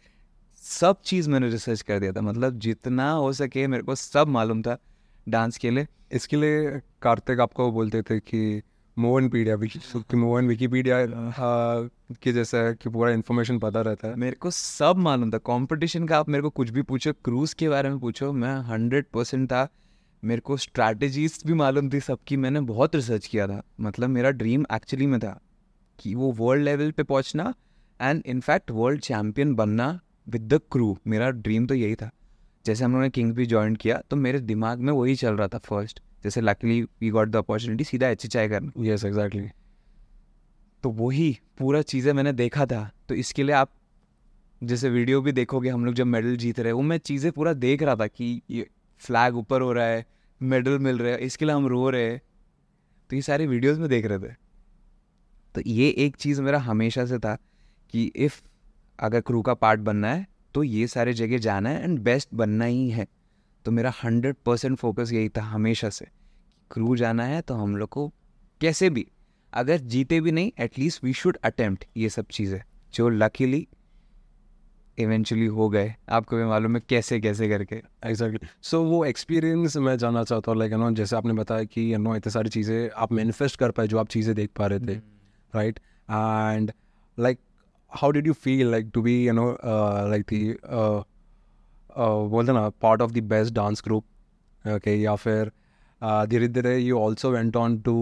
[0.63, 4.63] सब चीज़ मैंने रिसर्च कर दिया था। मतलब जितना हो सके मेरे को सब मालूम
[4.63, 4.77] था
[5.29, 6.71] डांस के लिए। इसके लिए
[7.03, 8.63] कार्तिक आपको बोलते थे कि
[8.97, 9.57] मोहन पीडिया
[10.17, 10.97] मोहन विकीपीडिया
[12.23, 16.07] के जैसा है कि पूरा इन्फॉर्मेशन पता रहता है। मेरे को सब मालूम था। कंपटीशन
[16.07, 19.47] का आप मेरे को कुछ भी पूछो क्रूज के बारे में पूछो, मैं हंड्रेड परसेंट
[19.49, 19.69] था।
[20.23, 24.65] मेरे को स्ट्रैटेजीज भी मालूम थी सबकी मैंने बहुत रिसर्च किया था। मतलब मेरा ड्रीम
[24.75, 25.41] एक्चुअली में था
[25.99, 27.53] कि वो वर्ल्ड लेवल पे पहुँचना
[28.01, 29.89] and in fact world champion बनना
[30.27, 32.11] विद द क्रू मेरा ड्रीम तो यही था।
[32.65, 35.49] जैसे हम लोगों ने किंग भी ज्वाइन किया तो मेरे दिमाग में वही चल रहा
[35.49, 39.49] था फ़र्स्ट जैसे luckily we got the opportunity सीधा एच एच आई करना। यस एग्जैक्टली
[40.83, 43.71] तो वही पूरा चीज़ें मैंने देखा था। तो इसके लिए आप
[44.61, 47.83] जैसे वीडियो भी देखोगे हम लोग जब मेडल जीत रहे वो मैं चीज़ें पूरा देख
[47.83, 48.67] रहा था कि ये
[49.01, 50.05] फ्लैग ऊपर हो रहा है
[50.41, 52.21] मेडल मिल रहा है, इसके लिए हम रो रहे हैं।
[53.11, 54.35] तो ये सारे वीडियोस में देख रहे थे।
[55.55, 57.35] तो ये एक चीज़ मेरा हमेशा से था
[57.95, 58.41] कि इफ़
[58.99, 62.65] अगर क्रू का पार्ट बनना है तो ये सारे जगह जाना है एंड बेस्ट बनना
[62.65, 63.07] ही है।
[63.65, 66.07] तो मेरा हंड्रेड परसेंट फोकस यही था हमेशा से।
[66.71, 68.09] क्रू जाना है तो हम लोग को
[68.61, 69.07] कैसे भी,
[69.53, 72.61] अगर जीते भी नहीं एटलीस्ट वी शुड अटेम्प्ट ये सब चीज़ें।
[72.95, 73.67] जो लकीली
[74.99, 78.65] इवेंचुअली हो गए आपको भी मालूम है कैसे कैसे करके। Exactly exactly.
[78.65, 81.93] सो so, वो एक्सपीरियंस मैं जानना चाहता हूँ लाइक यू नो जैसे आपने बताया कि
[81.93, 84.79] यू नो इतनी सारी चीज़ें आप मैनिफेस्ट कर पाए जो आप चीज़ें देख पा रहे
[84.79, 84.99] थे
[85.55, 85.79] right
[86.11, 86.73] and
[87.19, 87.39] like
[87.93, 89.47] how did you feel like to be you know
[90.11, 90.45] like the
[92.31, 94.05] बोलते ना part of the best dance group
[94.75, 95.51] okay या फिर
[96.29, 97.95] धीरे धीरे you also went on to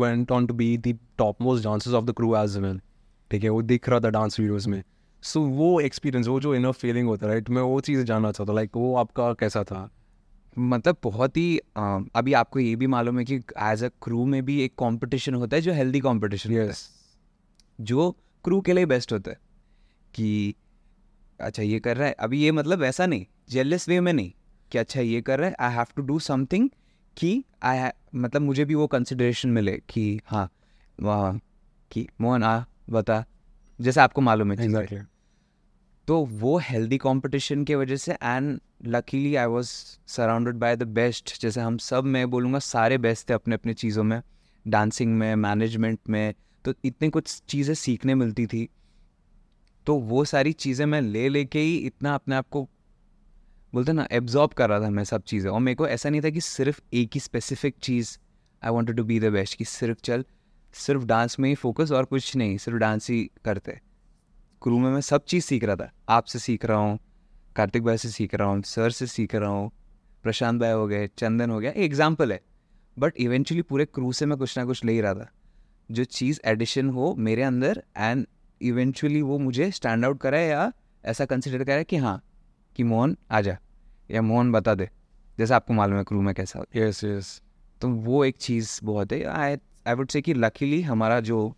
[0.00, 2.80] went on to be the top most dances of the crew as well
[3.30, 3.48] ठीक है?
[3.50, 4.82] वो दिख रहा था डांस वीडियोज़ में।
[5.22, 8.52] सो वो एक्सपीरियंस वो जो इनर फीलिंग होता है राइट मैं वो चीज़ जानना चाहता
[8.52, 9.88] लाइक वो आपका कैसा था?
[10.56, 14.60] मतलब बहुत ही अभी आपको ये भी मालूम है कि एज अ क्रू में भी
[14.62, 16.88] एक कंपटीशन होता है जो हेल्दी कंपटीशन यस
[17.80, 18.10] जो
[18.44, 19.38] क्रू के लिए बेस्ट होता है
[20.14, 20.54] कि
[21.40, 24.32] अच्छा ये कर रहा है। अभी ये मतलब ऐसा नहीं जेलस वे में नहीं
[24.72, 26.68] कि अच्छा ये कर रहा है I have to do something
[27.16, 30.48] कि आई मतलब मुझे भी वो कंसिडरेशन मिले कि हाँ
[31.02, 31.40] वहाँ
[31.90, 33.24] कि मोहन आ बता।
[33.78, 34.98] जैसे आपको मालूम है। एग्जैक्टली
[36.08, 39.66] तो वो हेल्दी कंपटीशन के वजह से and luckily I was
[40.08, 44.04] surrounded by the best जैसे हम सब मैं बोलूँगा सारे बेस्ट थे अपने अपने चीज़ों
[44.04, 44.20] में
[44.66, 48.68] डांसिंग में मैनेजमेंट में तो इतनी कुछ चीज़ें सीखने मिलती थी।
[49.86, 52.62] तो वो सारी चीज़ें मैं ले लेके ही इतना अपने आप को
[53.72, 56.30] बोलते ना एब्जॉर्ब कर रहा था मैं सब चीज़ें। और मेरे को ऐसा नहीं था
[56.30, 58.16] कि सिर्फ़ एक ही specific cheese
[58.62, 60.24] I wanted to be the best कि सिर्फ़ चल
[60.78, 63.78] सिर्फ़ डांस में ही फोकस और कुछ नहीं सिर्फ़ डांस ही करते।
[64.62, 66.98] क्रू में मैं सब चीज़ सीख रहा था। आपसे सीख रहा हूँ
[67.56, 69.70] कार्तिक भाई से सीख रहा हूँ सर से सीख रहा हूँ
[70.24, 72.40] प्रशांत भाई हो गए चंदन हो गया एक एग्ज़ाम्पल है।
[72.96, 75.30] बट इवेंचुअली पूरे क्रू से मैं कुछ ना कुछ ले ही रहा था।
[75.90, 78.26] जो चीज़ एडिशन हो मेरे अंदर एंड
[78.60, 80.72] इवेंचुअली वो मुझे स्टैंड आउट कराए या
[81.04, 82.20] ऐसा कंसिडर कराए कि हाँ
[82.76, 83.56] कि मोहन आ जा
[84.10, 84.88] या मोहन बता दे।
[85.38, 87.40] जैसे आपको मालूम है क्रू में कैसा यस यस
[87.80, 89.56] तो वो एक चीज़ बहुत है। आई
[89.88, 91.48] आई वुड से कि लकीली हमारा जो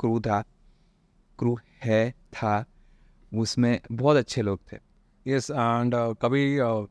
[0.00, 0.42] क्रू था
[1.38, 2.64] क्रू है था
[3.32, 4.76] उसमें बहुत अच्छे लोग थे।
[5.26, 6.86] यस एंड कभी uh,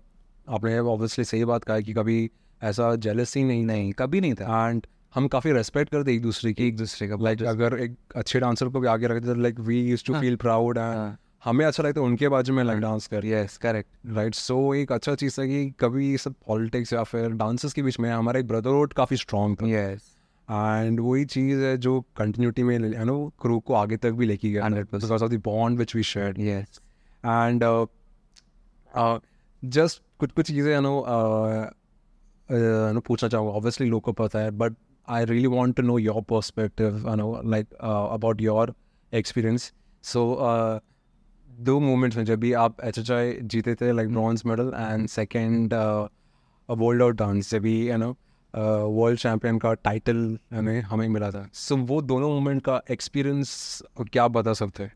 [0.49, 2.29] आपने ऑब्वियसली सही बात कहा कि कभी
[2.61, 6.67] ऐसा जेलसी नहीं नहीं कभी नहीं था। एंड हम काफ़ी रेस्पेक्ट करते एक दूसरे की।
[6.67, 9.79] एक दूसरे का लाइक अगर एक अच्छे डांसर को भी आगे रखते तो like we
[9.81, 10.19] use to.
[10.19, 11.15] Feel proud and.
[11.43, 14.91] हमें अच्छा लगता है उनके बाजू में लाइक। डांस कर यस करेक्ट राइट सो एक
[14.91, 18.39] अच्छा चीज़ है कि कभी ये सब पॉलिटिक्स या फिर डांसर्स के बीच में हमारा
[18.39, 20.15] एक ब्रदरहुड काफ़ी स्ट्रॉन्ग था। यस
[20.51, 24.51] एंड वही चीज़ है जो कंटिन्यूटी में यू नो क्रू को आगे तक भी लेके
[24.51, 24.93] गया 100%.
[24.93, 27.63] Because of the bond which we share and
[29.63, 31.03] just कुछ कुछ चीज़ें यू नो
[32.93, 34.75] नो पूछना चाहूँगा। ऑब्वियसली लोग को पता है but
[35.07, 38.73] I really want to know your perspective you know like about your
[39.13, 40.23] experience so
[41.49, 45.07] दो मोमेंट्स में जब भी आप एच एच आई जीते थे like bronze medal and
[45.07, 45.73] second
[46.69, 48.17] world out dance जब भी यू नो
[48.53, 53.81] वर्ल्ड चैम्पियन का टाइटल हमें हमें मिला था। सो so, वो दोनों मोमेंट का एक्सपीरियंस
[54.01, 54.93] क्या बता सकते हैं?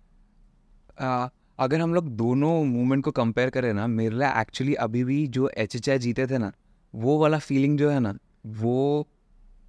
[1.59, 5.49] अगर हम लोग दोनों मूवमेंट को कंपेयर करें ना मेरे लिए एक्चुअली अभी भी जो
[5.57, 6.51] एच एच आई जीते थे ना
[6.93, 8.13] वो वाला फीलिंग जो है ना
[8.45, 9.07] वो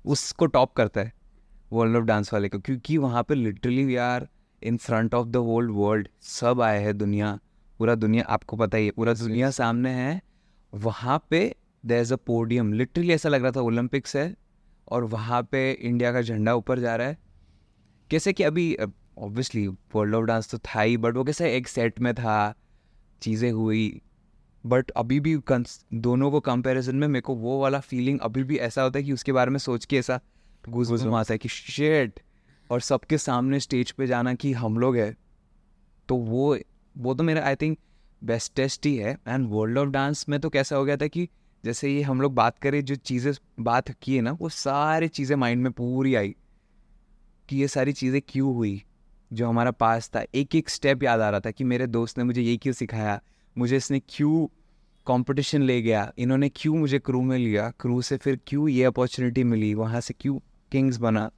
[0.04, 1.12] उसको टॉप करता है
[1.72, 4.28] वर्ल्ड ऑफ़ डांस वाले को। क्योंकि वहाँ पे literally we are
[4.62, 7.38] in front of the whole world सब आए हैं दुनिया
[7.78, 10.20] पूरा दुनिया आपको पता ही है पूरा दुनिया सामने है।
[10.72, 14.34] वहाँ पे there is a podium literally ऐसा लग रहा था ओलंपिक्स है
[14.88, 17.18] और वहाँ पे इंडिया का झंडा ऊपर जा रहा है।
[18.10, 18.76] कैसे कि अभी
[19.18, 22.54] ऑब्वियसली वर्ल्ड ऑफ़ डांस तो था ही बट वो कैसे एक सेट में था
[23.22, 24.00] चीज़ें हुई।
[24.64, 25.36] बट अभी भी
[25.94, 29.12] दोनों को कंपैरिजन में मेरे को वो वाला फीलिंग अभी भी ऐसा होता है कि
[29.12, 30.20] उसके बारे में सोच के ऐसा
[30.64, 32.20] घुस घुस आता है कि शेट
[32.70, 35.16] और सबके सामने स्टेज पे जाना कि हम लोग है।
[36.08, 36.56] तो वो
[36.96, 37.78] वो तो मेरा आई थिंक
[38.22, 41.28] बेस्टेस्ट ही है। एंड वर्ल्ड ऑफ़ डांस में तो कैसा हो गया था कि
[41.64, 45.36] जैसे ये हम लोग बात करें, जो चीज़ें बात की है ना, वो सारी चीज़ें
[45.36, 46.34] माइंड में पूरी आई
[47.48, 48.82] कि ये सारी चीज़ें क्यों हुई,
[49.30, 52.24] जो हमारा पास था। एक एक स्टेप याद आ रहा था कि मेरे दोस्त ने
[52.24, 53.20] मुझे ये क्यों सिखाया,
[53.56, 54.46] मुझे इसने क्यों
[55.06, 59.44] कंपटीशन ले गया, इन्होंने क्यों मुझे क्रू में लिया क्रू से फिर क्यों ये अपॉर्चुनिटी
[59.44, 60.38] मिली, वहाँ से क्यों
[60.72, 61.30] किंग्स बना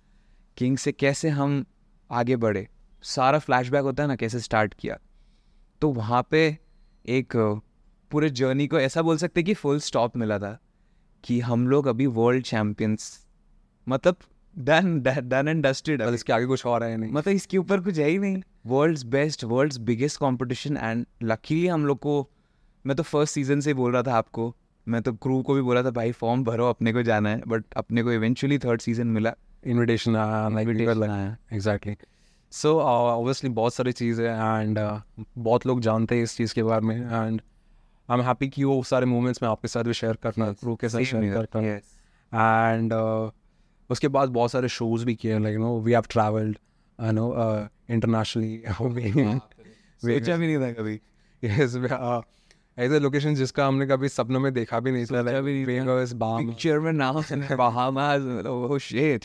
[0.56, 1.64] किंग्स से कैसे हम
[2.10, 2.66] आगे बढ़े।
[3.04, 4.98] सारा फ्लैशबैक होता है ना, कैसे स्टार्ट किया।
[5.82, 6.46] तो वहाँ पे
[7.04, 7.36] एक
[8.10, 10.58] पूरे जर्नी को ऐसा बोल सकते कि फुल स्टॉप मिला था
[11.24, 13.26] कि हम लोग अभी वर्ल्ड चैंपियंस
[13.88, 14.16] मतलब
[14.56, 17.98] डन डन एंड डस्टेड मतलब इसके आगे कुछ और है नहीं। मतलब इसके ऊपर कुछ
[17.98, 22.28] है ही नहीं। World's best world's biggest competition and luckily हम लोग को
[22.86, 24.54] मैं तो फ़र्स्ट सीज़न से बोल रहा था आपको
[24.86, 27.64] मैं तो क्रू को भी बोला था भाई फॉर्म भरो अपने को जाना है। बट
[27.76, 29.32] अपने को इवेंचुअली थर्ड सीज़न मिला।
[29.66, 31.96] इनविटेशन आया। आया। एग्जैक्टली
[32.52, 34.78] सो ऑब्वियसली बहुत सारी चीज़ है एंड
[35.38, 37.40] बहुत लोग जानते हैं इस चीज़ के बारे में एंड
[38.10, 40.88] आई एम हैप्पी कि वो सारे मोमेंट्स मैं आपके साथ भी शेयर करना क्रू के
[40.88, 41.84] साथ शेयर करता yes.
[42.34, 42.92] एंड
[43.90, 46.58] उसके बाद बहुत सारे शोज़ भी किए like no we have traveled
[47.00, 47.34] I know
[47.90, 51.00] internationally सोचा भी नहीं था कभी।
[51.44, 51.76] यस
[52.78, 56.46] ऐसे लोकेशन जिसका हमने कभी सपनों में देखा भी नहीं था। Vegas, Bahamas.
[56.46, 57.14] पिक्चर में नाम
[57.56, 59.24] Bahamas oh shit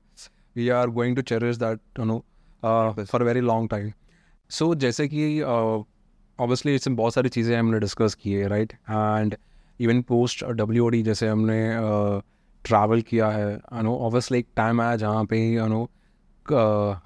[0.55, 2.23] we are going to cherish that you know
[2.63, 3.93] uh, for a very long time.
[4.49, 5.83] So जैसे कि uh,
[6.73, 9.35] इसमें बहुत सारी चीज़ें हमने डिस्कस की है right and
[9.79, 11.59] even post W जैसे हमने
[12.65, 15.87] ट्रैवल किया है यू नो ऑब्वियसली एक टाइम आया जहाँ पे यू नो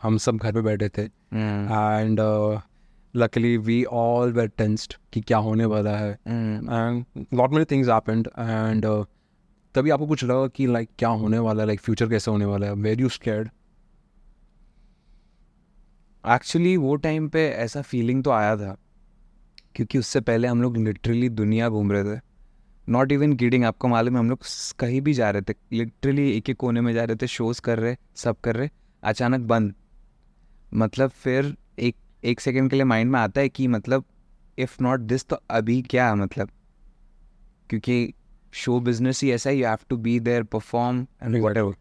[0.01, 2.19] हम सब घर पे बैठे थे। And
[3.15, 8.27] luckily we all were tensed कि क्या होने वाला है। And lot many things happened
[8.39, 8.85] and
[9.75, 11.67] तभी आपको कुछ लगा कि लाइक क्या होने वाला है?
[11.67, 12.73] लाइक फ्यूचर कैसे होने वाला है?
[12.73, 13.49] वेर यू स्कैर्ड
[16.23, 18.75] एक्चुअली वो टाइम पे ऐसा फीलिंग तो आया था,
[19.75, 22.19] क्योंकि उससे पहले हम लोग लिटरली दुनिया घूम रहे थे।
[22.87, 24.43] नॉट इवन गिडिंग आपको मालूम है, हम लोग
[24.79, 27.79] कहीं भी जा रहे थे। लिटरली एक एक कोने में जा रहे थे शोज़ कर
[27.79, 28.69] रहे, सब कर रहे,
[29.03, 29.73] अचानक बंद।
[30.73, 34.03] मतलब फिर एक एक सेकेंड के लिए माइंड में आता है कि मतलब
[34.57, 36.49] इफ़ नॉट दिस तो अभी क्या मतलब?
[37.69, 38.13] क्योंकि
[38.51, 41.75] शो बिज़नेस ही ऐसा है you have to be there perform and whatever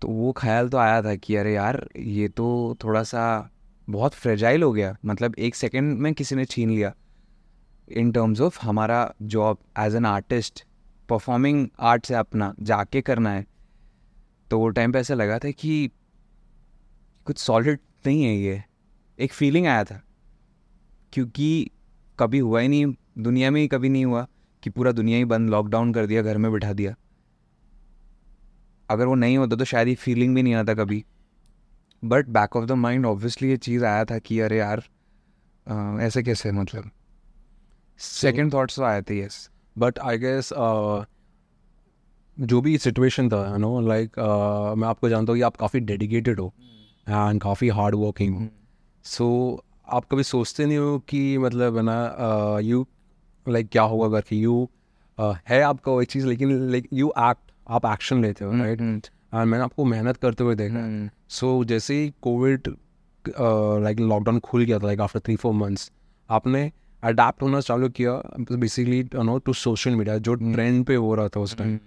[0.00, 3.50] तो वो ख्याल तो आया था कि अरे यार ये तो थोड़ा सा
[3.90, 6.94] बहुत फ्रेजाइल हो गया। मतलब एक सेकेंड में किसी ने छीन लिया।
[7.88, 10.64] इन टर्म्स ऑफ़ हमारा job as an artist
[11.08, 13.46] performing art से अपना जाके करना है।
[14.50, 15.90] तो वो टाइम पे ऐसा लगा था कि
[17.24, 18.64] कुछ सॉलिड नहीं है ये।
[19.18, 20.02] एक फीलिंग आया था।
[21.12, 21.70] क्योंकि
[22.18, 24.26] कभी हुआ ही नहीं दुनिया में ही कभी नहीं हुआ।
[24.64, 26.94] कि पूरा दुनिया ही बंद लॉकडाउन कर दिया घर में बिठा दिया।
[28.88, 31.04] अगर वो नहीं होता तो शायद ये फीलिंग भी नहीं आता कभी।
[32.02, 34.82] But back of the mind obviously ये चीज़ आया था कि अरे यार
[35.66, 36.90] अ, ऐसे कैसे मतलब?
[38.00, 40.48] सेकेंड थाट्स तो आए थे यस बट आई गेस
[42.38, 44.18] जो भी सिचुएशन था यू नो लाइक
[44.78, 46.52] मैं आपको जानता हूँ कि आप काफ़ी डेडिकेटेड हो
[47.08, 48.48] एंड काफ़ी हार्ड वर्किंग हो
[49.04, 49.26] सो
[49.88, 52.86] आप कभी सोचते नहीं हो कि मतलब है ना यू
[53.48, 54.68] लाइक क्या होगा करके यू
[55.18, 59.62] है आपका वो चीज़ लेकिन लाइक यू एक्ट आप एक्शन लेते हो राइट एंड मैंने
[59.64, 62.68] आपको मेहनत करते हुए देखा। सो जैसे ही कोविड
[63.28, 65.90] लाइक लॉकडाउन खुल गया था like after three four months
[66.30, 66.70] आपने
[67.02, 68.12] अडेप्ट होना चालू किया
[68.52, 71.78] basically no to social media जो ट्रेंड पे हो रहा था उस टाइम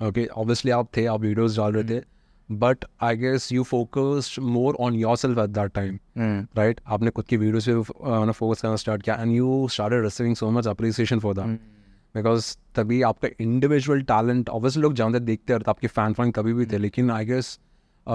[0.00, 2.02] ओके ऑब्वियसली आप थे आप वीडियोस डाल रहे थे।
[2.50, 5.98] But I guess you focused more on yourself at that time
[6.56, 10.50] right आपने खुद की वीडियोस पे फोकस करना स्टार्ट किया and you started receiving so
[10.50, 11.60] much appreciation for that
[12.16, 16.66] because तभी आपका इंडिविजुअल टैलेंट ऑब्वियसली लोग जानते देखते रहते आपके फ़ैन फ़ैन कभी भी
[16.66, 17.58] थे लेकिन आई गेस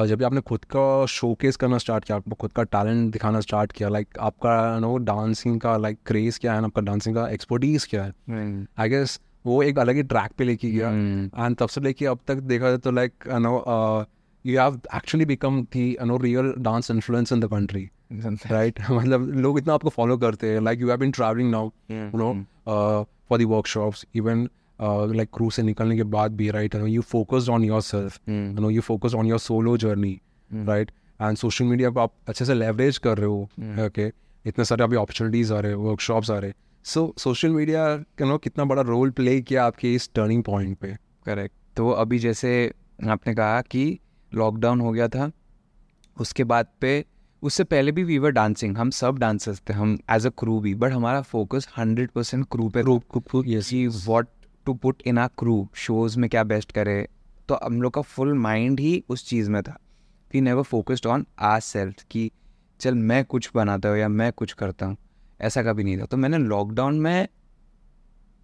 [0.06, 3.72] जब भी आपने खुद का शोकेस करना स्टार्ट किया आपको खुद का टैलेंट दिखाना स्टार्ट
[3.72, 8.04] किया लाइक आपका नो डांसिंग का लाइक क्रेज क्या है आपका डांसिंग का एक्सपर्टीज क्या
[8.04, 8.14] है?
[8.78, 10.90] आई गेस वो एक अलग ही ट्रैक पे लेके गया।
[11.46, 13.58] एंड तब से लेके अब तक देखा जाए तो like no
[14.46, 17.90] you have actually become the no real dance influence in the country
[18.52, 22.18] right मतलब लोग इतना आपको फॉलो करते हैं like you have been traveling now you
[22.18, 22.34] know
[23.30, 24.50] for the workshops even
[25.16, 28.82] like crew से निकलने के बाद भी right you focused on yourself you know you
[28.82, 30.20] focus on your solo journey
[30.52, 33.42] right and social media पर आप अच्छे से leverage कर रहे हो
[33.86, 34.12] ओके
[34.46, 36.56] इतने सारे अभी अपॉर्चुनिटीज़ आ रहे हैं वर्कशॉप्स आ रहे हैं.
[36.84, 40.96] So social media you know कितना बड़ा रोल प्ले किया आपके इस टर्निंग पॉइंट पे?
[41.26, 42.72] करेक्ट तो अभी जैसे
[43.10, 44.00] आपने कहा कि
[44.36, 45.32] लॉकडाउन हो गया था।
[46.22, 47.06] उसके बाद पे
[47.44, 50.76] उससे पहले भी वी वर डांसिंग हम सब डांसर्स थे। हम एज अ क्रू भी।
[50.76, 52.82] बट हमारा फोकस हंड्रेड परसेंट क्रू पे
[53.88, 54.28] what
[54.66, 57.08] to put in a crew shows में क्या बेस्ट करे।
[57.50, 59.80] तो हम लोग का फुल माइंड ही उस चीज़ में था।
[60.34, 62.32] We never focused on our self कि
[62.80, 64.98] चल मैं कुछ बनाता हूँ या मैं कुछ करता हूँ।
[65.42, 67.28] ऐसा कभी नहीं था। तो मैंने लॉकडाउन में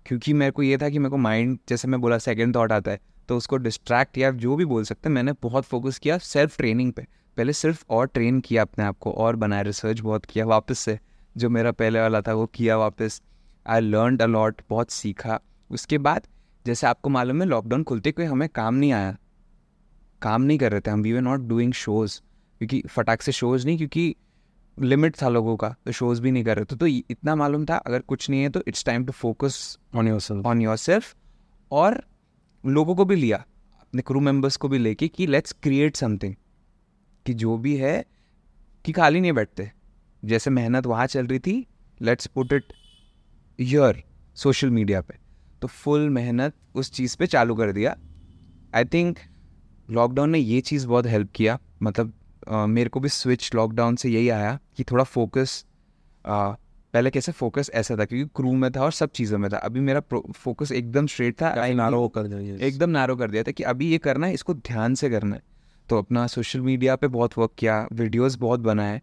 [0.05, 2.91] क्योंकि मेरे को ये था कि मेरे को माइंड जैसे मैं बोला सेकेंड थाट आता
[2.91, 2.99] है
[3.31, 6.91] तो उसको डिस्ट्रैक्ट या जो भी बोल सकते हैं मैंने बहुत फोकस किया सेल्फ ट्रेनिंग
[6.93, 7.05] पे।
[7.37, 10.99] पहले सिर्फ़ और ट्रेन किया अपने आप को और बनाया रिसर्च बहुत किया वापस से।
[11.35, 13.21] जो मेरा पहले वाला था वो किया वापस।
[13.65, 16.27] आई लर्न अलॉट बहुत सीखा। उसके बाद
[16.65, 19.15] जैसे आपको मालूम है लॉकडाउन खुलते कोई हमें काम नहीं आया।
[20.21, 22.19] काम नहीं कर रहे थे हम। We were not doing shows
[22.61, 24.15] क्योंकि फटाक से शोज़ नहीं क्योंकि
[24.77, 27.77] लिमिट था लोगों का तो शोज़ भी नहीं कर रहे थे। तो इतना मालूम था
[27.77, 31.15] अगर कुछ नहीं है तो it's time to focus on yourself on your self
[31.71, 32.03] और
[32.65, 33.37] लोगों को भी लिया
[33.81, 36.35] अपने क्रू मेंबर्स को भी लेके कि लेट्स क्रिएट समथिंग
[37.25, 38.05] कि जो भी है
[38.85, 39.71] कि खाली नहीं बैठते।
[40.25, 41.67] जैसे मेहनत वहाँ चल रही थी
[42.01, 42.73] let's put it
[43.59, 44.03] your
[44.35, 45.17] social media पे।
[45.61, 47.95] तो फुल मेहनत उस चीज़ पे चालू कर दिया।
[48.75, 49.19] आई थिंक
[49.89, 52.13] लॉकडाउन ने ये चीज़ बहुत हेल्प किया। मतलब
[52.47, 55.65] अ, मेरे को भी स्विच लॉकडाउन से यही आया कि थोड़ा फोकस
[56.93, 59.79] पहले कैसे फोकस ऐसा था क्योंकि क्रू में था और सब चीज़ों में था। अभी
[59.79, 63.89] मेरा फोकस एकदम स्ट्रेट था नारो कर जाइए एकदम नैरो कर दिया था कि अभी
[63.91, 65.41] ये करना है इसको ध्यान से करना है।
[65.89, 69.01] तो अपना सोशल मीडिया पे बहुत वर्क किया वीडियोस बहुत बनाए।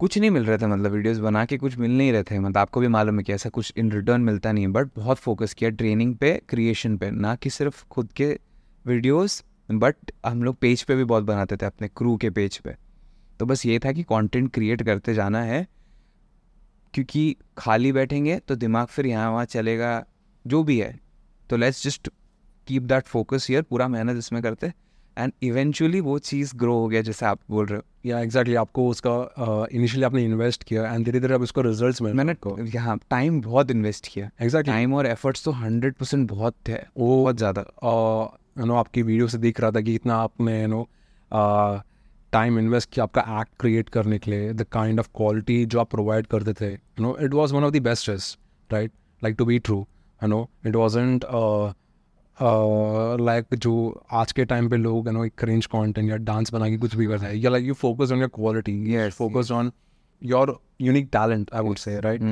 [0.00, 2.58] कुछ नहीं मिल रहा था मतलब वीडियोस बना के कुछ मिल नहीं रहे थे। मतलब
[2.58, 5.54] आपको भी मालूम है कि ऐसा कुछ इन रिटर्न मिलता नहीं है बट बहुत फोकस
[5.54, 8.28] किया ट्रेनिंग पे क्रिएशन पे। ना कि सिर्फ़ खुद के
[8.84, 12.74] वीडियोस बट हम लोग पेज पे भी बहुत बनाते थे अपने क्रू के पेज पे।
[13.40, 15.66] तो बस ये था कि कंटेंट क्रिएट करते जाना है।
[16.96, 20.04] क्योंकि खाली बैठेंगे तो दिमाग फिर यहाँ वहाँ चलेगा
[20.44, 20.94] जो भी है।
[21.50, 22.08] तो let's just
[22.68, 24.72] keep that focus here पूरा मेहनत इसमें करते।
[25.16, 28.88] एंड इवेंचुअली वो चीज़ ग्रो हो गया जैसे आप बोल रहे हो। या एग्जैक्टली आपको
[28.88, 32.34] उसका इनिशियली आपने इन्वेस्ट किया एंड धीरे धीरे अब उसको रिज़ल्ट मिल मैंने
[32.74, 37.16] यहाँ टाइम बहुत इन्वेस्ट किया। एग्जैक्टली टाइम और एफर्ट्स तो हंड्रेड परसेंट बहुत थे वो
[37.16, 37.60] बहुत ज़्यादा।
[38.58, 40.86] यू नो आपकी वीडियो से दिख रहा था कि इतना आपने यू नो
[42.36, 45.90] टाइम इन्वेस्ट किया आपका एक्ट क्रिएट करने के लिए द काइंड ऑफ़ क्वालिटी जो आप
[45.90, 48.10] प्रोवाइड करते थे you know it was one of the best
[48.70, 49.78] right like to be true
[50.20, 51.24] you know it wasn't
[53.20, 53.74] like जो
[54.12, 56.94] आज के टाइम पे लोग यू नो एक क्रिंज कंटेंट या डांस बना के कुछ
[56.96, 59.72] भी करते हैं या like you focus on your quality focus on
[60.22, 62.22] your unique talent I would say right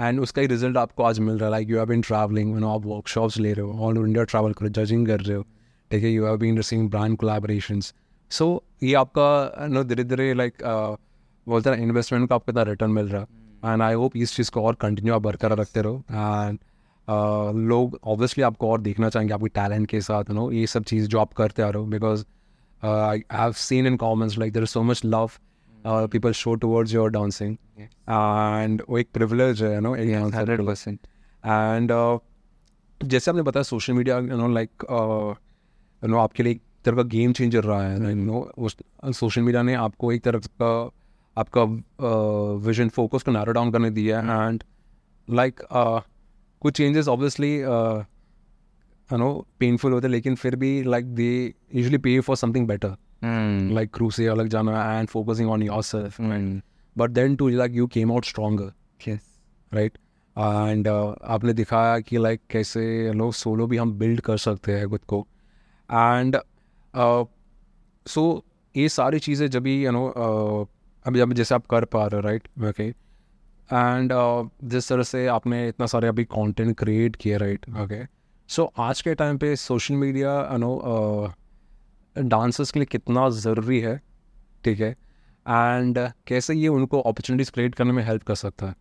[0.00, 2.58] and उसका ही रिज़ल्ट आपको आज मिल रहा है like you have been travelling you
[2.58, 5.36] know आप वर्कशॉप्स ले रहे हो ऑल इंडिया ट्रैवल कर रहे हो जजिंग कर रहे
[5.36, 5.46] हो
[5.90, 7.92] ठीक है you have been receiving brand collaborations
[8.32, 10.62] so ये आपका नो धीरे धीरे लाइक
[11.46, 14.50] बोलते हैं इन्वेस्टमेंट का आपको इतना रिटर्न मिल रहा। है एंड आई होप इस चीज़
[14.50, 16.58] को और कंटिन्यू आप बरकरार रखते रहो। एंड
[17.68, 21.18] लोग ऑब्वियसली आपको और देखना चाहेंगे आपके टैलेंट के साथ नो ये सब चीज़ जो
[21.20, 22.24] आप करते आ रहे हो। Because
[22.82, 25.30] I have seen in comments like there is so much love
[25.86, 30.98] people show towards your dancing and वो एक प्रिवलेज है नो हंड्रेड परसेंट
[31.44, 31.92] एंड
[33.00, 37.32] जैसे आपने बताया social media you know like you know आपके लिए तरह का गेम
[37.32, 40.90] चेंजर रहा है यू नो उस सोशल मीडिया ने आपको एक तरह का
[41.38, 41.62] आपका
[42.54, 44.64] विजन फोकस को नैरो डाउन करने दिया है एंड
[45.30, 45.60] लाइक
[46.60, 52.36] कुछ changes obviously you know painful होते लेकिन फिर भी like they usually pay for
[52.36, 52.96] something better
[53.72, 56.16] like crew से अलग जाना and focusing on your self
[56.98, 58.72] but then to like you came out stronger
[59.74, 59.98] right
[60.38, 65.00] and आपने दिखाया कि लाइक कैसे लोग सोलो भी हम बिल्ड कर सकते हैं खुद
[65.00, 65.26] को.
[65.92, 66.36] एंड
[66.96, 68.44] सो
[68.76, 70.06] ये सारी चीज़ें जब भी यू नो
[71.06, 74.12] अभी जब जैसे आप कर पा रहे हो राइट ओके एंड
[74.64, 78.04] जिस तरह से आपने इतना सारे अभी कंटेंट क्रिएट किया राइट ओके
[78.48, 81.34] सो आज के टाइम पे social media you know
[82.18, 84.00] dancers के लिए कितना ज़रूरी है
[84.64, 84.90] ठीक है?
[85.48, 88.74] एंड कैसे ये उनको अपॉर्चुनिटीज़ क्रिएट करने में हेल्प कर सकता है?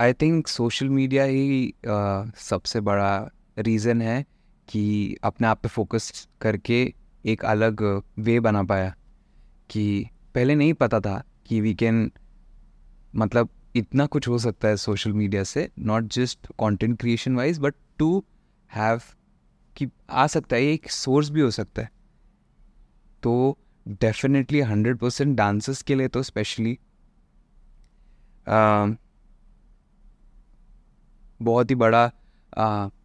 [0.00, 4.24] आई थिंक सोशल मीडिया ही अ, सबसे बड़ा रीज़न है
[4.70, 6.82] कि अपने आप पे फोकस करके
[7.24, 8.94] एक अलग वे बना पाया
[9.70, 12.10] कि पहले नहीं पता था कि वी कैन
[13.14, 17.74] मतलब इतना कुछ हो सकता है सोशल मीडिया से not just content creation wise but
[17.98, 18.24] to
[18.70, 19.00] have
[19.76, 21.90] कि आ सकता है, एक सोर्स भी हो सकता है।
[23.22, 23.58] तो
[23.88, 26.78] डेफिनेटली हंड्रेड परसेंट डांसर्स के लिए तो स्पेशली
[31.40, 32.10] बहुत ही बड़ा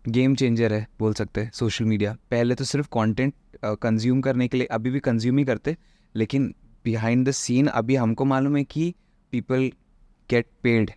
[0.08, 3.34] गेम चेंजर है बोल सकते हैं सोशल मीडिया पहले तो सिर्फ़ कंटेंट
[3.82, 5.76] कंज्यूम करने के लिए अभी भी कंज्यूम ही करते
[6.16, 6.53] लेकिन
[6.86, 8.93] बिहाइंड द सीन अभी हमको मालूम है कि
[9.34, 9.70] people
[10.30, 10.91] get paid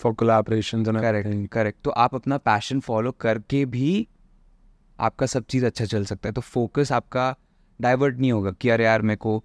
[0.00, 4.06] for collaboration correct correct तो आप अपना पैशन फॉलो करके भी
[4.98, 7.34] आपका सब चीज़ अच्छा चल सकता है। तो फोकस आपका
[7.80, 9.42] डाइवर्ट नहीं होगा कि अरे यार मेरे को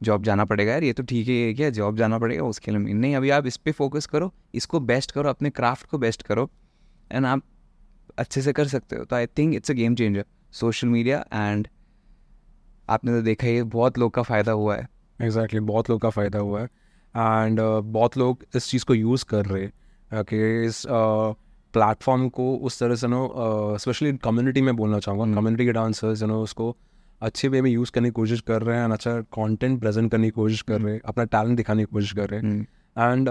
[0.00, 2.94] जॉब जाना पड़ेगा यार ये तो ठीक है ये क्या जॉब जाना पड़ेगा उसके लिए
[2.94, 6.50] नहीं। अभी आप इस पर फोकस करो इसको बेस्ट करो अपने क्राफ्ट को बेस्ट करो।
[7.12, 7.42] एंड आप
[8.18, 11.68] अच्छे से कर सकते हो तो I think it's a game changer social media and
[12.90, 16.10] आपने तो देखा ही बहुत लोग का फ़ायदा हुआ है। एग्जैक्टली exactly, बहुत लोग का
[16.10, 20.64] फ़ायदा हुआ है। एंड uh, बहुत लोग इस चीज़ को यूज़ कर रहे हैं कि
[20.66, 26.22] इस प्लेटफॉर्म को उस तरह से नो स्पेशली कम्युनिटी में बोलना चाहूँगा। कम्युनिटी के डांसर्स
[26.22, 26.76] नो उसको
[27.22, 30.26] अच्छे वे में यूज़ करने की कोशिश कर रहे हैं and अच्छा कंटेंट प्रेजेंट करने
[30.26, 32.62] की कोशिश कर रहे हैं अपना टैलेंट दिखाने की कोशिश कर रहे हैं।
[32.98, 33.28] एंड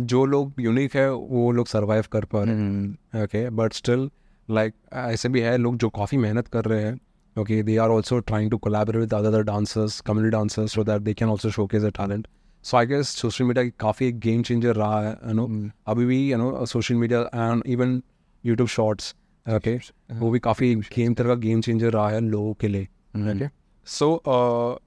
[0.00, 4.08] जो लोग यूनिक है वो लोग सर्वाइव कर पा रहे हैं। ओके बट स्टिल
[4.48, 6.98] लाइक ऐसे भी है लोग जो काफ़ी मेहनत कर रहे हैं।
[7.36, 11.14] Okay they are also trying to collaborate with other dancers community dancers so that they
[11.14, 12.26] can also showcase a talent
[12.64, 16.04] so I guess social media काफ़ी एक गेम चेंजर रहा है यू नो हम्म। अभी
[16.06, 18.00] भी you know social media and even
[18.44, 19.14] YouTube shorts
[19.46, 19.76] okay
[20.18, 23.48] वो भी काफ़ी game तरह का गेम चेंजर रहा है लोगों के लिए
[23.86, 24.10] so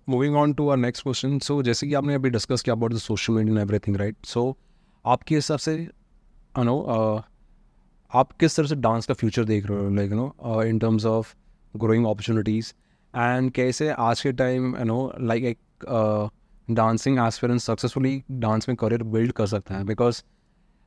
[0.09, 2.97] moving on to our next question so जैसे कि आपने अभी डिस्कस किया about the
[2.97, 4.45] social media everything right so
[5.05, 5.89] आपके हिसाब से
[6.59, 7.21] know uh,
[8.15, 11.05] आप किस तरह से डांस का फ्यूचर देख रहे हो like you know in terms
[11.05, 11.35] of
[11.77, 12.73] growing opportunities
[13.17, 15.57] and कैसे आज के टाइम यू नो लाइक एक
[16.71, 20.23] डांसिंग एस्पिरेंस सक्सेसफुली डांस में करियर बिल्ड कर सकता है बिकॉज़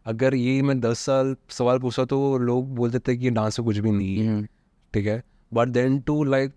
[0.07, 3.67] अगर ये मैं दस साल सवाल पूछा तो लोग बोल देते हैं कि डांस में
[3.67, 4.49] कुछ भी नहीं है
[4.95, 5.23] ठीक है?
[5.55, 6.53] बट देन टू लाइक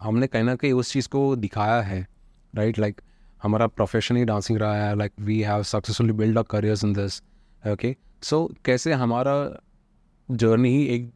[0.00, 2.06] हमने कहीं ना कहीं उस चीज़ को दिखाया है
[2.54, 3.00] राइट लाइक
[3.46, 7.22] हमारा प्रोफेशन ही डांसिंग रहा है like we have successfully build a careers in this
[7.62, 9.36] okay so कैसे हमारा
[10.28, 11.12] जर्नी ही एक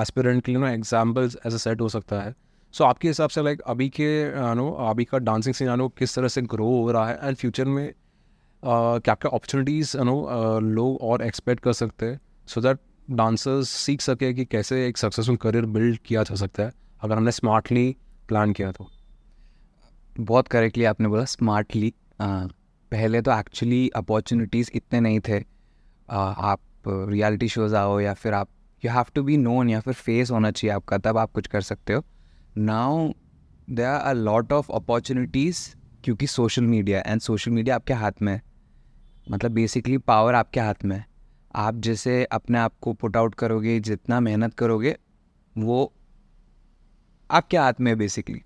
[0.00, 2.34] एस्पिरेंट के लिए ना एग्जाम्पल्स ऐसा सेट हो सकता है?
[2.74, 4.08] सो आपके हिसाब से लाइक अभी के
[4.54, 7.64] नो अभी का डांसिंग सीन नो किस तरह से ग्रो हो रहा है एंड फ्यूचर
[7.66, 7.92] में
[8.62, 12.20] क्या क्या अपॉर्चुनिटीज़ नो लोग और एक्सपेक्ट कर सकते हैं?
[12.48, 12.78] सो दैट
[13.10, 16.72] डांसर्स सीख सके कि कैसे एक सक्सेसफुल करियर बिल्ड किया जा सकता है,
[17.02, 17.96] अगर हमने स्मार्टली
[18.28, 18.88] प्लान किया तो।
[20.20, 25.38] बहुत करेक्टली आपने बोला स्मार्टली पहले तो एक्चुअली अपॉर्चुनिटीज़ इतने नहीं थे।
[26.08, 28.48] आ, आप रियलिटी शोज़ आओ या फिर आप
[28.84, 31.60] you have to be known या फिर फेस होना चाहिए आपका तब आप कुछ कर
[31.60, 32.04] सकते हो।
[32.56, 33.08] Now
[33.70, 35.68] there are a lot of opportunities
[36.04, 38.42] क्योंकि social media and social media आपके हाथ में है।
[39.30, 41.06] मतलब बेसिकली पावर आपके हाथ में है।
[41.54, 44.96] आप जैसे अपने आप को पुट आउट करोगे जितना मेहनत करोगे
[45.56, 45.92] वो
[47.30, 48.42] आपके हाथ में है बेसिकली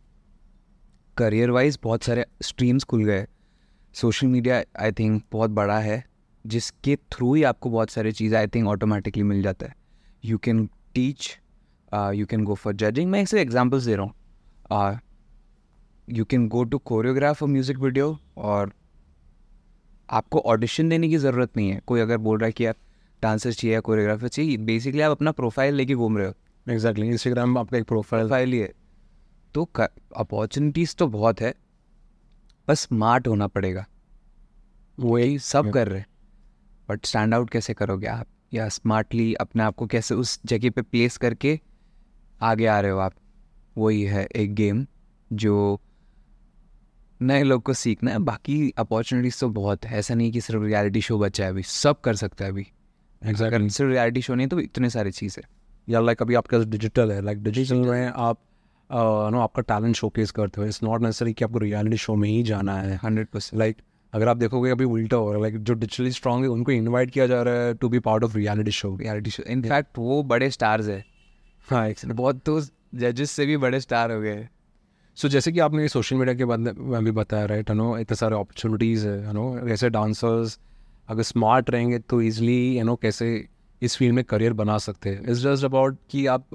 [1.19, 3.27] करियर वाइज बहुत सारे स्ट्रीम्स खुल गए।
[3.95, 6.05] सोशल मीडिया आई थिंक बहुत बड़ा है
[6.45, 9.75] जिसके थ्रू ही आपको बहुत सारी चीज़ें आई थिंक ऑटोमेटिकली मिल जाता है।
[10.25, 10.65] You can
[10.95, 11.31] teach
[12.15, 14.99] you can go for judging मैं ऐसे एग्जाम्पल्स दे रहा हूँ।
[16.09, 18.73] You can go to choreograph a music video और
[20.09, 22.75] आपको ऑडिशन देने की ज़रूरत नहीं है। कोई अगर बोल रहा है कि यार
[23.23, 27.51] डांसर चाहिए या कोरियोग्राफर चाहिए बेसिकली आप अपना प्रोफ़ाइल लेके घूम रहे हो। एग्जैक्टली इंस्टाग्राम
[27.51, 28.73] में आपका एक प्रोफ़ाइल प्रोफ़ाइल ही है।
[29.55, 29.71] तो
[30.17, 31.55] अपॉर्चुनिटीज़ तो बहुत है
[32.69, 33.87] बस स्मार्ट होना पड़ेगा।
[34.99, 36.03] वही सब कर रहे
[36.89, 38.27] बट स्टैंड आउट कैसे करोगे आप?
[38.55, 41.61] या स्मार्टली अपने आप को कैसे उस जगह पे प्लेस करके
[42.41, 43.13] आगे आ रहे हो आप?
[43.79, 44.87] वही है एक गेम
[45.33, 45.81] जो
[47.23, 51.01] नए लोग को सीखना है। बाकी अपॉर्चुनिटीज़ तो बहुत है। ऐसा नहीं कि सिर्फ़ रियलिटी
[51.01, 52.67] शो बचा है अभी। सब कर सकता है अभी।
[53.23, 55.43] एग्जैक्टली सिर्फ़ रियलिटी शो नहीं तो इतने सारी है
[55.89, 58.41] या लाइक अभी आपके पास डिजिटल है। लाइक डिजिटल में आप
[58.91, 62.43] नो आपका टैलेंट शोकेस करते हो। इट्स नॉट नेसेसरी कि आपको रियलिटी शो में ही
[62.43, 63.77] जाना है हंड्रेड परसेंट लाइक
[64.13, 67.11] अगर आप देखोगे अभी उल्टा हो रहा है लाइक जो डिजिटली स्ट्रॉन्ग है उनको इन्वाइट
[67.11, 70.51] किया जा रहा है to be part of reality show reality show in fact वो बड़े
[70.51, 71.05] स्टार्स है।
[71.69, 72.61] हाँ बहुत तो
[72.95, 74.49] जजेस से भी बड़े स्टार हो गए
[75.17, 78.17] सो so, जैसे कि आपने सोशल मीडिया के बाद में भी बताया राइट नो इतने
[78.17, 80.59] सारे अपॉर्चुनिटीज़ है नो ऐसे डांसर्स
[81.09, 83.29] अगर स्मार्ट रहेंगे तो ईजिली यू नो कैसे
[83.83, 86.47] इस फ़ील्ड में करियर बना सकते हैं। इट्स जस्ट अबाउट कि आप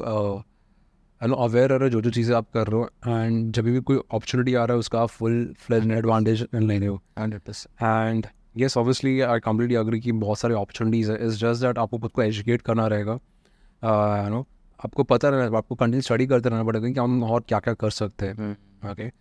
[1.31, 4.53] अवेयर रहे हो जो जो चीज़ें आप कर रहे हो एंड जब भी कोई अपॉर्चुनिटी
[4.53, 8.25] आ रहा है उसका आप फुल फ्लेज एडवांटेज ले रहे हो। Hundred and
[8.57, 12.11] yes obviously I completely agree कि बहुत सारी अपॉर्चुनिटीज़ है। इज़ जस्ट दैट आपको खुद
[12.11, 14.45] को एजुकेट करना रहेगा। यू नो
[14.79, 17.89] आपको पता रहना आपको कंटिन्यू स्टडी करते रहना पड़ेगा कि हम और क्या क्या कर
[17.91, 18.51] सकते हैं।
[18.91, 19.11] Okay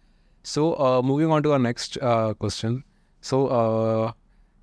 [0.45, 2.83] so moving on to our next question
[3.25, 3.47] so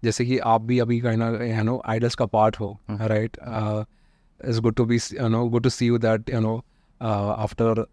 [0.03, 3.37] जैसे कि आप भी अभी कहीं ना यू नो आइडल्स का पार्ट हो right
[4.39, 6.61] it's good to be you know good to see you that you know
[7.01, 7.85] after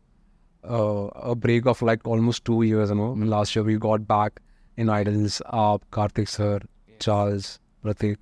[0.64, 3.12] a break of like almost two years, you know.
[3.34, 4.40] Last year we got back
[4.76, 6.60] in Idols, uh, Karthik sir,
[7.00, 8.16] Charles, Pratik.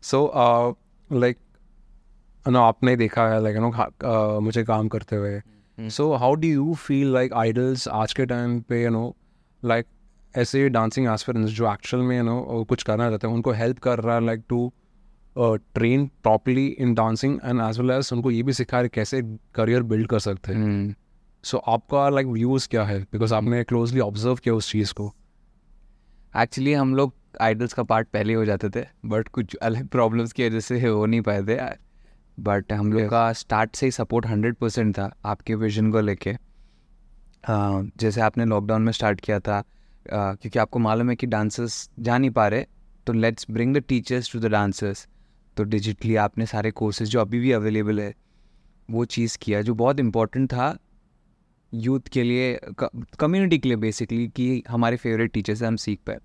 [0.00, 0.72] So, uh,
[1.10, 1.38] like,
[2.46, 6.34] you know, आपने देखा है like, you know, uh, मुझे काम करते हुए so how
[6.34, 9.14] do you feel like Idols आज के time पे यू नो
[9.62, 9.86] लाइक
[10.38, 14.00] ऐसे डांसिंग एस्पिरेंट्स जो एक्चुअल में यू नो कुछ करना चाहते हैं उनको हेल्प कर
[14.00, 14.72] रहा है like to
[15.36, 19.22] train properly in dancing and as well as उनको ये भी सिखा रहे कैसे
[19.54, 20.94] करियर बिल्ड कर सकते हैं।
[21.44, 23.00] सो आपका लाइक व्यूज़ क्या है?
[23.02, 25.12] बिकॉज़ आपने क्लोजली ऑब्ज़र्व किया उस चीज़ को।
[26.34, 30.46] एक्चुअली हम लोग आइडल्स का पार्ट पहले हो जाते थे बट कुछ अलग प्रॉब्लम्स की
[30.46, 31.58] वजह से हो नहीं पाए थे।
[32.38, 36.32] बट हम लोग का स्टार्ट से ही सपोर्ट हंड्रेड परसेंट था आपके विजन को लेके।
[37.44, 39.62] जैसे आपने लॉकडाउन में स्टार्ट किया था
[40.06, 42.64] क्योंकि आपको मालूम है कि डांसर्स जा नहीं पा रहे
[43.06, 45.06] तो let's bring the teachers to the dancers
[45.56, 48.12] तो डिजिटली आपने सारे कोर्सेज जो अभी भी अवेलेबल है
[48.88, 50.76] वो चीज़ किया जो बहुत इम्पोर्टेंट था
[51.72, 56.18] यूथ के लिए कम्युनिटी के लिए बेसिकली कि हमारे फेवरेट टीचर से हम सीख पाए।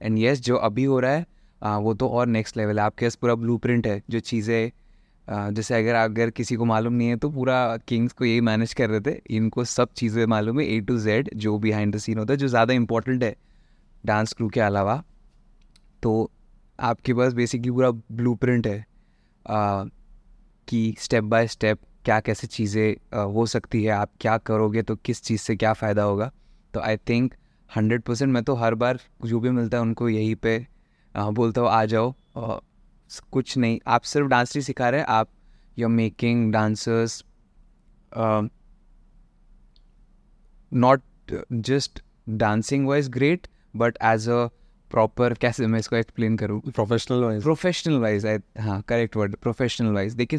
[0.00, 1.26] एंड येस जो अभी हो रहा है
[1.62, 4.70] आ, वो तो और नेक्स्ट लेवल है। आपके पास पूरा ब्लू है जो चीज़ें
[5.54, 8.88] जैसे अगर अगर किसी को मालूम नहीं है तो पूरा किंग्स को यही मैनेज कर
[8.90, 12.32] रहे थे। इनको सब चीज़ें मालूम है ए टू जेड जो बिहाइंड द सीन होता
[12.32, 13.34] है जो ज़्यादा इंपॉर्टेंट है
[14.04, 15.02] डांस क्रू के अलावा।
[16.02, 16.30] तो
[16.80, 18.84] आपके पास बेसिकली पूरा ब्लू है
[19.46, 19.90] uh,
[20.68, 25.22] कि स्टेप बाय स्टेप क्या कैसे चीज़ें हो सकती है आप क्या करोगे तो किस
[25.22, 26.30] चीज़ से क्या फ़ायदा होगा।
[26.74, 27.34] तो आई थिंक
[27.76, 30.58] हंड्रेड परसेंट मैं तो हर बार जो भी मिलता है उनको यहीं पे
[31.14, 32.60] uh, बोलता हूँ आ जाओ। और
[33.32, 35.28] कुछ नहीं आप सिर्फ़ डांस नहीं सिखा रहे हैं आप
[35.78, 37.24] you are making dancers
[40.72, 41.02] not
[41.52, 44.46] just dancing wise great but as a
[44.90, 46.60] proper कैसे मैं इसको एक्सप्लेन करूँ?
[46.60, 50.38] Professional wise professional wise I हाँ करेक्ट वर्ड प्रोफेशनल वाइज देखिए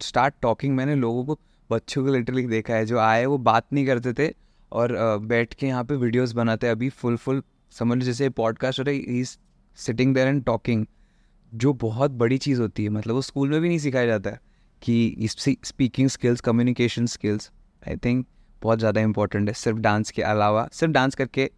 [0.00, 1.38] स्टार्ट टॉकिंग मैंने लोगों को
[1.70, 4.32] बच्चों को लिटरली देखा है जो आए वो बात नहीं करते थे
[4.72, 7.42] और बैठ के यहाँ पे वीडियोस बनाते हैं अभी फुल फुल
[7.72, 9.36] समझ लो जैसे पॉडकास्ट हो रहा है is
[9.78, 10.86] sitting there and talking
[11.52, 14.40] जो बहुत बड़ी चीज़ होती है मतलब वो स्कूल में भी नहीं सिखाया जाता है
[14.82, 17.50] कि speaking skills communication skills
[17.88, 18.26] I think
[18.62, 21.50] बहुत ज़्यादा इंपॉर्टेंट है सिर्फ़ डांस के अलावा सिर्फ़ डांस करके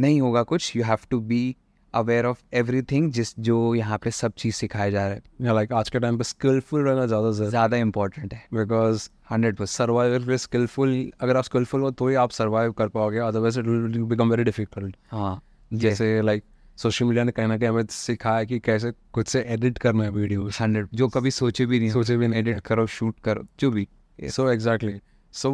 [0.00, 1.56] नहीं होगा कुछ। You have to be
[1.94, 2.42] aware of
[2.90, 6.18] everything जिस जो यहाँ पे सब चीज़ सिखाया जा रहा है। लाइक आज के टाइम
[6.18, 11.44] पे स्किलफुल रहना ज़्यादा ज़्यादा इंपॉर्टेंट है। बिकॉज़ हंड्रेड परसेंट सर्वाइवल पे स्किलफुल अगर आप
[11.44, 15.40] स्किलफुल हो तो ही आप सर्वाइव कर पाओगे। Otherwise it will become very difficult हाँ
[15.74, 16.44] जैसे लाइक
[16.78, 20.10] सोशल मीडिया ने कहीं ना कहीं हमें सिखाया कि कैसे खुद से एडिट करना है
[20.10, 23.70] वीडियो हंड्रेड जो कभी सोचे भी नहीं सोचे भी नहीं। एडिट करो शूट करो जो
[23.70, 23.86] भी।
[24.18, 25.00] सो एग्जैक्टली
[25.34, 25.52] सो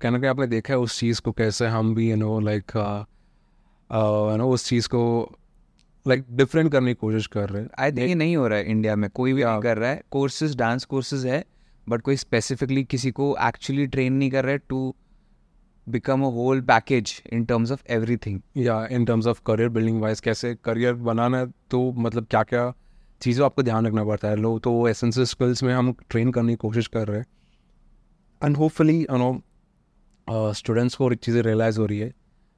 [0.00, 2.72] कहीं ना कहीं आपने देखा है उस चीज़ को कैसे हम भी यू नो लाइक
[3.90, 5.02] नो उस चीज़ को
[6.06, 8.70] लाइक डिफरेंट करने की कोशिश कर रहे हैं। आई थिंक ये नहीं हो रहा है
[8.70, 11.44] इंडिया में। कोई भी नहीं कर रहा है। कोर्सेज डांस कोर्सेज है
[11.86, 14.94] बट कोई स्पेसिफिकली किसी को एक्चुअली ट्रेन नहीं कर रहा है to
[15.86, 17.82] become a whole package in terms of
[18.16, 22.42] everything या in terms of career building wise कैसे करियर बनाना है तो मतलब क्या
[22.42, 22.72] क्या
[23.20, 26.52] चीज़ों आपको ध्यान रखना पड़ता है। लो तो वो एसेंशियल स्किल्स में हम ट्रेन करने
[26.52, 27.26] की कोशिश कर रहे हैं।
[28.42, 32.12] And hopefully you know students को और एक चीज़ें रियलाइज़ हो रही है।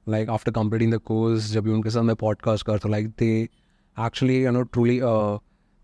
[0.09, 3.49] Like after completing the course जब भी उनके साथ मैं पॉडकास्ट करता हूँ like they
[3.97, 4.97] actually you know truly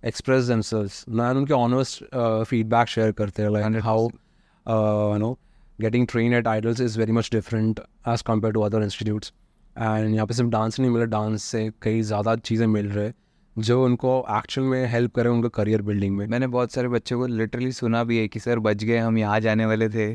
[0.08, 2.04] express themselves मैं उनके ऑनेस्ट
[2.44, 5.38] फीडबैक शेयर करते हैं like how you know
[5.80, 9.32] getting train at Idols is very much different as compare to other institutes
[9.78, 13.12] and यहाँ पे सिर्फ़ डांस नहीं मिला डांस से कई ज़्यादा चीज़ें मिल रहे
[13.58, 17.26] जो उनको एक्चुअल में हेल्प करें उनका करियर बिल्डिंग में। मैंने बहुत सारे बच्चों को
[17.26, 20.14] लिटरली सुना भी है कि, सर, बच गए, हम यहाँ जाने वाले थे।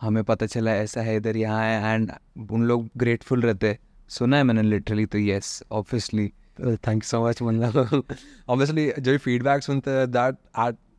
[0.00, 2.12] हमें पता चला ऐसा है इधर यहाँ है एंड
[2.50, 3.78] उन लोग ग्रेटफुल रहते
[4.08, 6.28] सुना है मैंने लिटरली तो yes obviously
[6.60, 8.04] thank you so much मतलब
[8.48, 10.36] ऑब्वियसली जो फीडबैक सुनते हैं that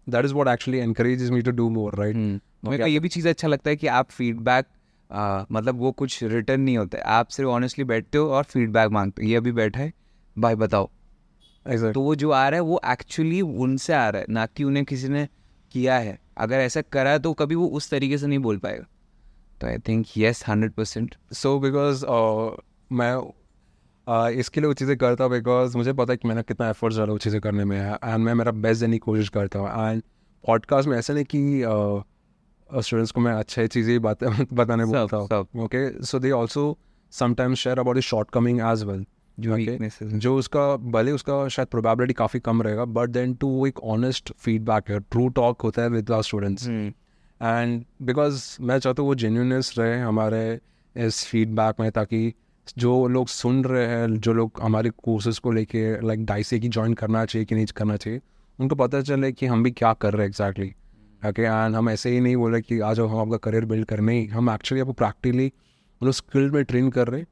[0.07, 3.27] that is what actually encourages me to do more right मेरे को ये भी चीज़
[3.29, 4.65] अच्छा लगता है कि आप फीडबैक
[5.51, 9.23] मतलब वो कुछ रिटर्न नहीं होता है। आप सिर्फ़ ऑनेस्टली बैठते हो और फीडबैक मांगते
[9.23, 9.91] हो ये अभी बैठा है
[10.35, 10.89] भाई बताओ।
[11.65, 11.93] Exactly.
[11.93, 14.85] तो वो जो आ रहा है वो एक्चुअली उनसे आ रहा है ना कि उन्हें
[14.85, 15.27] किसी ने
[15.71, 18.85] किया है। अगर ऐसा करा तो कभी वो उस तरीके से नहीं बोल पाएगा।
[19.61, 22.05] तो I think yes hundred percent so because
[22.91, 23.13] मैं
[24.07, 26.93] uh, इसके लिए वो चीज़ें करता हूँ बिकॉज़ मुझे पता है कि मैंने कितना एफर्ट
[26.93, 30.01] डाला वो चीज़ें करने में एंड मैं मेरा बेस्ट देने की कोशिश करता हूँ। एंड
[30.43, 31.63] पॉडकास्ट में ऐसा नहीं कि
[32.69, 36.77] स्टूडेंट्स को मैं अच्छी चीज़ें बातें बताने बोलता हूँ। Okay so they also
[37.13, 37.99] sometimes share about the
[38.33, 39.05] shortcoming as well
[39.39, 40.03] जो okay?
[40.03, 44.33] जो उसका भले उसका शायद प्रोबेबिलिटी काफ़ी कम रहेगा बट देन टू वो एक ऑनेस्ट
[44.33, 46.67] फीडबैक है ट्रू टॉक होता है with our students
[47.41, 50.59] and because मैं चाहता हूँ वो जेन्यूनस रहे हमारे
[50.97, 52.33] इस फीडबैक में ताकि
[52.77, 56.93] जो लोग सुन रहे हैं जो लोग हमारे कोर्सेज को लेके लाइक डाइसे की ज्वाइन
[56.93, 58.21] करना चाहिए कि नहीं करना चाहिए
[58.59, 60.73] उनको पता चले कि हम भी क्या कर रहे हैं एग्जैक्टली
[61.29, 63.85] ओके एंड हम ऐसे ही नहीं बोल रहे कि आ जाओ हम आपका करियर बिल्ड
[63.85, 65.53] करने ही हम एक्चुअली आपको प्रैक्टिकली
[66.03, 67.27] मतलब स्किल में ट्रेन कर रहे हैं.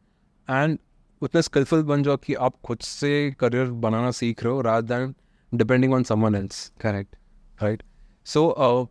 [0.63, 0.79] एंड
[1.21, 5.13] उतने स्किलफुल बन जाओ कि आप खुद से करियर बनाना सीख रहे हो rather than
[5.57, 7.15] depending on someone else correct
[7.63, 7.83] right
[8.25, 8.89] so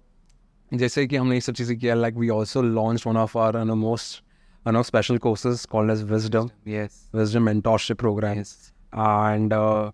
[0.75, 4.25] जैसे कि हमने ये सब चीज़ें किया like we also launch one of our most
[4.67, 6.51] courses called as wisdom.
[6.65, 6.93] Yes.
[7.13, 8.37] Wisdom mentorship program.
[8.37, 8.73] Yes.
[8.93, 9.93] Uh,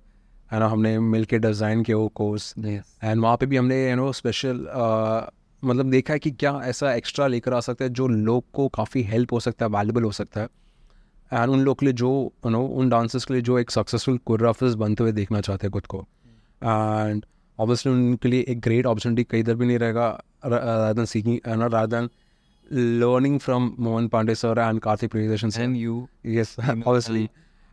[0.52, 3.96] है ना हमने मिल के डिज़ाइन किया वो कोर्स एंड वहाँ पे भी हमने यू
[3.96, 4.66] नो स्पेशल
[5.64, 9.02] मतलब देखा है कि क्या ऐसा एक्स्ट्रा लेकर आ सकता है जो लोग को काफ़ी
[9.02, 10.48] हेल्प हो सकता है वैल्यूबल हो सकता है.
[11.32, 14.18] एंड उन लोग के लिए जो यू नो उन डांसर्स के लिए जो एक सक्सेसफुल
[14.18, 16.06] कोरियोग्राफर्स बनते हुए देखना चाहते हैं खुद को
[16.64, 17.24] एंड
[17.58, 20.08] ऑब्वियसली उनके लिए एक ग्रेट अपॉर्चुनिटी कहीं इधर भी नहीं रहेगा
[20.44, 22.08] rather than
[22.72, 25.62] learning from Mohan Pandey sir and Karthik Priyadarshan sir.
[25.62, 27.28] and you Yes, obviously.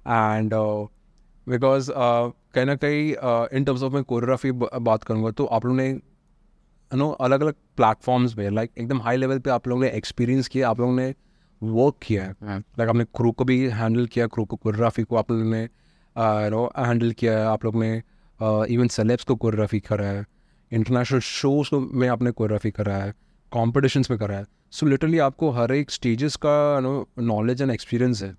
[0.06, 3.14] And uh, uh, कहीं ना कहीं
[3.58, 4.52] इन टर्म्स ऑफ़ मैं कोरियोग्राफी
[4.82, 9.18] बात करूँगा तो आप लोगों ने यू नो अलग अलग प्लेटफॉर्म्स पे लाइक एकदम हाई
[9.18, 11.14] लेवल पे आप लोगों ने एक्सपीरियंस किया आप लोगों ने
[11.64, 15.16] वर्क किया है। हाँ। लाइक आपने क्रू को भी हैंडल किया क्रू को कोरियोग्राफी को
[15.16, 15.68] आप लोगों ने
[16.50, 18.04] नो हैंडल किया है। आप लोग ने
[18.74, 20.26] इवन सेलेब्स को कोरियोग्राफी करा है।
[20.72, 23.14] इंटरनेशनल शोज़ में आपने कोरियोग्राफी करा है।
[23.52, 28.24] कॉम्पिटिशन्स में करा है। सो लिटरली आपको हर एक स्टेजेस का नो नॉलेज एंड एक्सपीरियंस
[28.24, 28.32] है।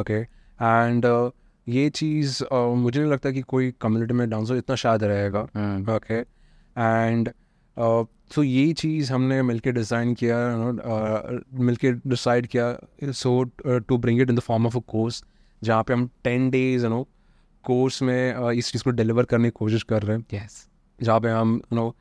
[0.00, 1.30] ओके एंड
[1.68, 5.92] ये चीज़ uh, मुझे नहीं लगता कि कोई कम्युनिटी में डांसर इतना शायद रहेगा। हम्म,
[5.92, 7.28] ओके एंड
[8.34, 10.74] सो ये चीज़ हमने मिलके डिज़ाइन किया know,
[11.82, 15.24] uh, डिसाइड किया so to bring it in the form of a course
[15.62, 17.06] जहाँ पे हम ten days you know
[17.64, 20.52] course में uh, इस चीज़ को डिलीवर करने की कोशिश कर रहे हैं। Yes.
[21.02, 21.94] जहाँ पे हम यू नो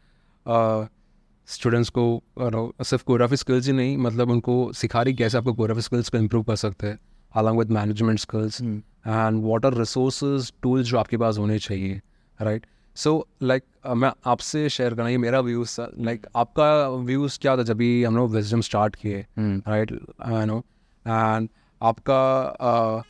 [1.47, 5.81] स्टूडेंट्स को know, सिर्फ़ कोरियोग्राफी स्किल्स ही नहीं मतलब उनको सिखा रही कैसे आपको कोरियोग्राफी
[5.81, 6.99] स्किल्स को इम्प्रूव कर सकते हैं
[7.35, 12.01] along with management skills and water resource tools जो आपके पास होने चाहिए
[12.41, 12.65] राइट
[12.97, 13.63] सो लाइक
[13.95, 18.03] मैं आपसे शेयर करना ये मेरा व्यूज़ था लाइक आपका व्यूज़ क्या था जब भी
[18.03, 19.91] हम लोग विजडम स्टार्ट किए राइट
[20.21, 20.57] आई नो
[21.05, 21.49] एंड
[21.81, 22.21] आपका
[22.61, 23.03] uh,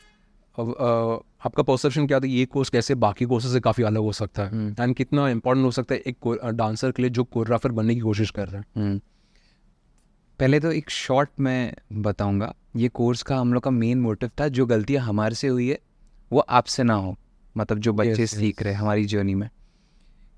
[0.60, 4.42] uh, आपका परसेप्शन क्या था ये कोर्स कैसे बाकी कोर्सेज से काफ़ी अलग हो सकता
[4.42, 8.00] है। एंड कितना इंपॉर्टेंट हो सकता है एक डांसर के लिए जो कोरियोग्राफर बनने की
[8.00, 8.66] कोशिश कर रहे हैं?
[8.76, 9.00] हम्म।
[10.38, 14.48] पहले तो एक शॉर्ट में बताऊँगा। ये कोर्स का हम लोग का मेन मोटिव था
[14.48, 15.78] जो गलतियाँ हमारे से हुई है
[16.32, 17.16] वो आपसे ना हो।
[17.56, 19.48] मतलब जो बच्चे Yes, सीख रहे हैं हमारी जर्नी में।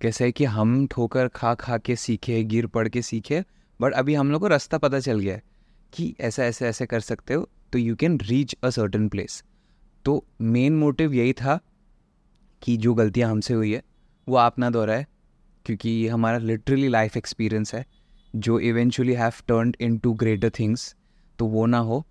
[0.01, 3.43] कैसे है कि हम ठोकर खा खा के सीखे, गिर पड़ के सीखे
[3.81, 5.43] बट अभी हम लोग को रास्ता पता चल गया है
[5.93, 9.43] कि ऐसा, ऐसे ऐसे कर सकते हो तो you can reach a certain place
[10.05, 11.59] तो मेन मोटिव यही था
[12.63, 13.83] कि जो गलतियाँ हमसे हुई है,
[14.29, 15.07] वो आप ना दोहराए,
[15.65, 17.85] क्योंकि ये हमारा लिटरली लाइफ एक्सपीरियंस है,
[18.37, 20.95] जो eventually have turn into greater things
[21.39, 22.05] तो वो ना हो.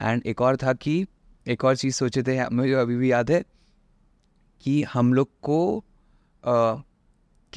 [0.00, 1.04] एंड एक और था कि,
[1.46, 3.42] एक और चीज़ सोचे थे, मुझे अभी भी याद है
[4.64, 5.84] कि हम लोग को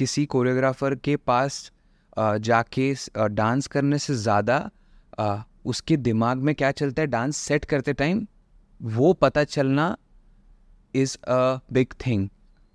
[0.00, 1.70] किसी कोरियोग्राफर के पास
[2.16, 2.92] जाके
[3.30, 4.58] डांस करने से ज़्यादा
[5.66, 8.26] उसके दिमाग में क्या चलता है, डांस सेट करते टाइम,
[8.80, 9.96] वो पता चलना
[10.94, 12.28] इज़ अ बिग थिंग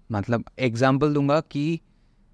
[0.09, 1.79] मतलब एग्ज़ाम्पल दूँगा कि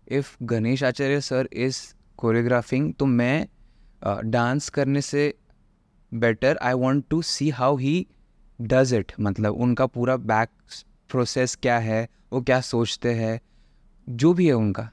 [0.07, 1.79] if Ganesh Acharya sir is
[2.17, 3.47] choreographing तो मैं
[4.31, 5.33] डांस करने से
[6.11, 7.95] better I want to see how he
[8.59, 10.49] does it मतलब उनका पूरा बैक
[11.09, 13.39] प्रोसेस क्या है, वो क्या सोचते हैं
[14.07, 14.89] जो भी है उनका।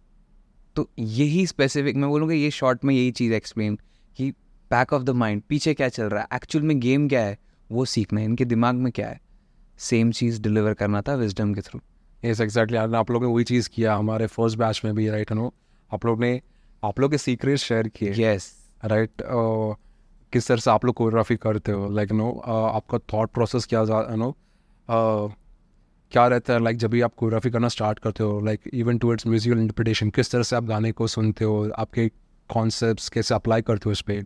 [0.76, 3.78] तो यही स्पेसिफिक मैं बोलूँगा ये शॉर्ट में यही चीज़ एक्सप्लेन
[4.16, 4.30] कि
[4.70, 6.28] बैक ऑफ़ द माइंड पीछे क्या चल रहा है?
[6.34, 7.38] एक्चुअल में गेम क्या है?
[7.70, 9.20] वो सीखना है। इनके दिमाग में क्या है?
[9.78, 11.80] सेम चीज़ डिलीवर करना था विजडम के थ्रू
[12.24, 15.52] यस एग्जैक्टली आप लोगों ने वही चीज़ किया हमारे फ़र्स्ट बैच में भी राइट नो
[15.90, 16.40] आप लोग ने
[16.82, 18.52] आप लोग के सीक्रेट शेयर किए। यस
[18.84, 19.22] राइट
[20.32, 21.88] किस तरह से आप लोग कोरियोग्राफी करते हो?
[21.90, 23.84] लाइक नो आपका थॉट प्रोसेस क्या
[24.16, 24.30] नो
[26.12, 26.62] क्या रहता है?
[26.64, 30.30] लाइक जब भी आप कोरियोग्राफी करना स्टार्ट करते हो like even towards musical interpretation किस
[30.32, 31.70] तरह से आप गाने को सुनते हो?
[31.78, 32.08] आपके
[32.50, 34.24] कॉन्सेप्ट कैसे अप्लाई करते हो उस पर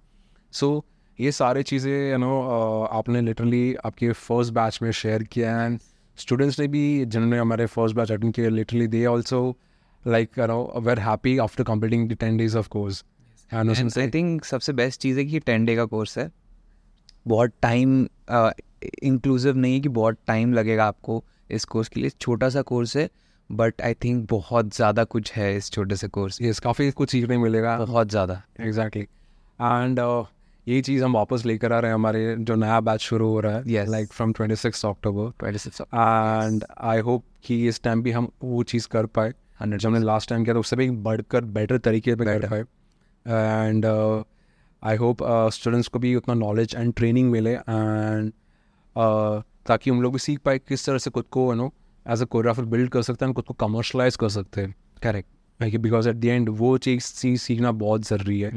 [0.52, 0.84] सो
[1.18, 2.40] ये सारी चीज़ें यू नो
[2.92, 5.78] आपने लिटरली आपके फ़र्स्ट बैच में शेयर किया एंड
[6.18, 9.40] स्टूडेंट्स ने भी जिन्होंने हमारे फ़र्स्ट बैच अटेंड किया literally they also
[10.04, 13.04] like you know were happy after completing the ten days of course
[13.52, 16.30] I think सबसे बेस्ट चीज़ है कि टेन डे का कोर्स है।
[17.26, 18.06] बहुत टाइम
[19.02, 21.22] इंक्लूसिव नहीं है कि बहुत टाइम लगेगा आपको।
[21.52, 23.08] इस कोर्स के लिए। छोटा सा कोर्स है
[23.50, 27.38] बट आई थिंक बहुत ज़्यादा कुछ है इस छोटे से कोर्स यस काफ़ी कुछ सीखने
[27.38, 30.00] मिलेगा। बहुत ज़्यादा। एग्जैक्टली एंड
[30.66, 33.56] ये चीज़ हम वापस लेकर आ रहे हैं हमारे जो नया बैच शुरू हो रहा
[33.56, 33.88] है। Yes.
[33.90, 38.28] Like from twenty six October twenty six and I hope कि इस टाइम भी हम
[38.42, 41.78] वो चीज़ कर पाए। हंड्रेड जो हमने लास्ट टाइम किया था उससे भी बढ़कर बेटर
[41.80, 42.48] तरीके पे कर.
[42.48, 42.60] पाए।
[43.26, 43.86] एंड
[44.82, 45.18] आई होप
[45.52, 48.32] स्टूडेंट्स को भी उतना नॉलेज एंड ट्रेनिंग मिले। एंड
[49.66, 51.72] ताकि हम लोग भी सीख पाए किस तरह से खुद को you know
[52.06, 55.78] as a choreographer build कर सकते हैं खुद को कमर्शलाइज कर सकते हैं। Correct okay
[55.78, 58.50] because at the end वो चीज़ चीज़ सीखना बहुत ज़रूरी है।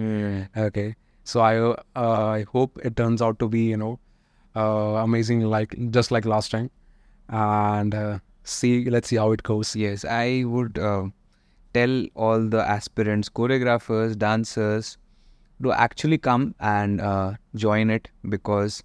[0.68, 0.94] Okay
[1.28, 1.58] so I
[1.98, 3.92] I hope it turns out to be you know
[5.04, 10.44] amazing like just like last time and see let's see how it goes yes I
[10.44, 10.80] would
[11.74, 14.98] tell all the aspirants choreographers dancers
[15.60, 17.02] do actually come and
[17.56, 18.82] join it because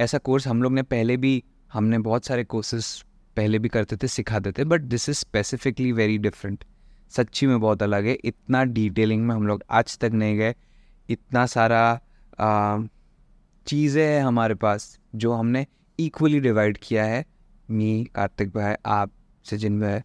[0.00, 1.42] ऐसा course हम लोग ने पहले भी,
[1.72, 3.04] हमने बहुत सारे courses
[3.36, 6.64] पहले भी करते थे सिखाते थे but this is specifically very different
[7.12, 10.54] सच्ची में बहुत अलग है। इतना डिटेलिंग में हम लोग आज तक नहीं गए।
[11.08, 12.00] इतना सारा
[13.66, 15.66] चीज़ें हैं हमारे पास, जो हमने
[15.98, 17.24] इक्वली डिवाइड किया है।
[17.70, 19.10] मी, कार्तिक भाई, आप,
[19.44, 20.00] सचिन भाई,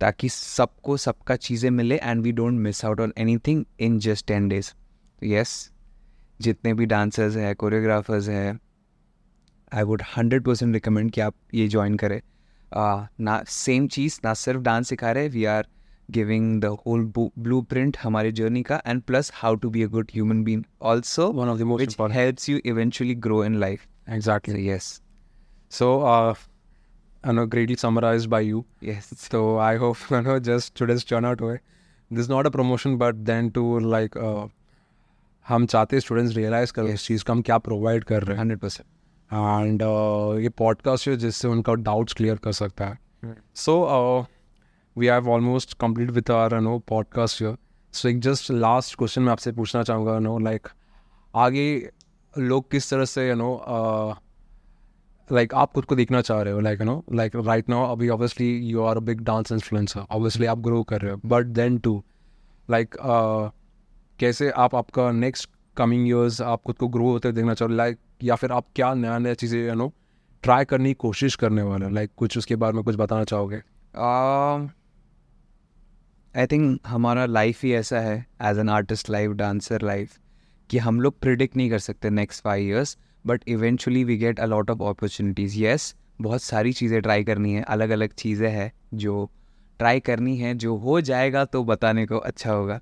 [0.00, 4.48] ताकि सबको सबका चीज़ें मिले and we don't miss out on anything in just ten
[4.48, 4.72] days
[5.22, 5.70] yes
[6.40, 8.58] जितने भी डांसर्स हैं कोरियोग्राफर्स हैं
[9.74, 12.20] I would hundred percent recommend कि आप ये ज्वाइन करें।
[12.76, 15.66] आ, ना सेम चीज़ ना सिर्फ़ डांस सिखा रहे we are
[16.10, 17.12] giving the whole
[17.62, 21.52] blueprint हमारे जर्नी का and plus how to be a good human being also one
[21.52, 22.16] of the most which important.
[22.16, 24.58] Helps you eventually grow in life exactly.
[24.58, 25.02] Yes
[25.70, 26.38] so uh
[27.28, 28.62] I know greatly summarized by you.
[28.84, 31.58] यस so i hope you know just today's turn out way
[32.12, 34.18] this not a promotion but then to like
[35.48, 38.58] हम चाहते students realise करें इस चीज़ का हम क्या provide कर रहे हैं। हंड्रेड
[38.58, 38.93] परसेंट
[39.34, 39.82] एंड
[40.42, 42.98] ये पॉडकास्ट है जिससे उनका डाउट्स क्लियर कर सकता है।
[43.54, 43.74] So
[44.96, 47.56] we have almost complete with our no podcast here
[47.92, 50.68] so एक जस्ट लास्ट क्वेश्चन मैं आपसे पूछना चाहूँगा नो लाइक
[51.34, 51.90] आगे
[52.38, 53.64] लोग किस तरह से यू नो
[55.32, 56.60] लाइक आप खुद को देखना चाह रहे हो?
[56.60, 60.46] Like you know like right now अभी obviously you are a big dance influencer obviously
[60.46, 62.04] आप ग्रो कर रहे हो। बट देन टू
[62.70, 62.94] लाइक
[64.18, 68.34] कैसे आप आपका नेक्स्ट कमिंग ईयर्स आप खुद को ग्रो होते देखना चाहो लाइक या
[68.34, 69.94] फिर आप क्या नया नया चीज़ें यू नो
[70.42, 73.56] ट्राई करने की कोशिश करने वाले लाइक like, कुछ उसके बारे में कुछ बताना चाहोगे?
[76.38, 80.18] आई थिंक हमारा लाइफ ही ऐसा है as an artist life dancer life
[80.70, 84.46] कि हम लोग प्रिडिक्ट नहीं कर सकते next five years but eventually we get a
[84.46, 89.30] lot of opportunities yes बहुत सारी चीज़ें ट्राई करनी है अलग अलग चीज़ें हैं जो
[89.78, 92.80] ट्राई करनी है जो हो जाएगा तो बताने को अच्छा होगा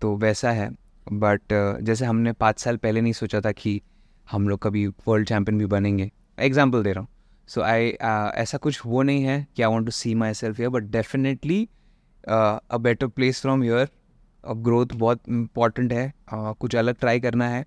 [0.00, 0.70] तो वैसा है।
[1.12, 3.82] बट uh, जैसे हमने पाँच साल पहले नहीं सोचा था कि
[4.28, 7.08] हम लोग कभी वर्ल्ड चैम्पियन भी बनेंगे। एग्ज़ाम्पल दे रहा हूँ।
[7.48, 7.88] सो आई
[8.40, 11.62] ऐसा कुछ वो नहीं है कि I want to see myself yeah but definitely
[12.24, 13.88] a better place from your
[14.44, 17.64] growth बहुत इंपॉर्टेंट है। Uh, कुछ अलग ट्राई करना है।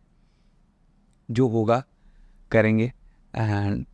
[1.30, 1.84] जो होगा
[2.52, 2.92] करेंगे।
[3.36, 3.86] एंड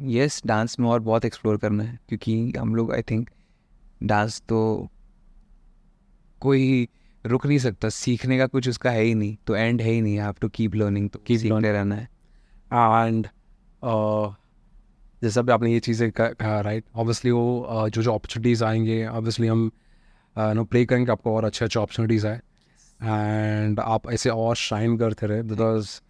[0.00, 3.30] यस डांस में और बहुत एक्सप्लोर करना है। क्योंकि हम लोग आई थिंक
[4.02, 4.88] डांस तो
[6.40, 6.88] कोई
[7.24, 10.16] रुक नहीं सकता। सीखने का कुछ उसका है ही नहीं। तो एंड है ही नहीं।
[10.18, 12.08] हैव टू कीप लर्निंग तो Keep सीखते रहना है।
[12.74, 14.34] एंड uh,
[15.22, 19.46] जैसा भी आपने ये चीज़ें कहा राइट ऑब्वियसली वो uh, जो जो अपॉर्चुनिटीज़ आएँगे ऑब्वियसली
[19.46, 19.70] हम
[20.36, 22.40] uh, नो प्रे करेंगे आपको और अच्छे अच्छे अपॉर्चुनिटीज़ आए।
[23.00, 26.00] एंड आप ऐसे और शाइन करते रहे because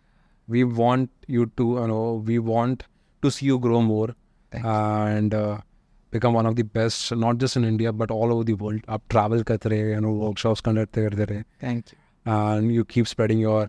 [0.49, 2.83] we want you to know we want
[3.23, 4.15] to see you grow more
[4.53, 5.35] and
[6.12, 9.03] become one of the best not just in India but all over the world आप
[9.11, 13.69] travel करते रहे no workshops conduct करते रहे। Thank you and you keep spreading your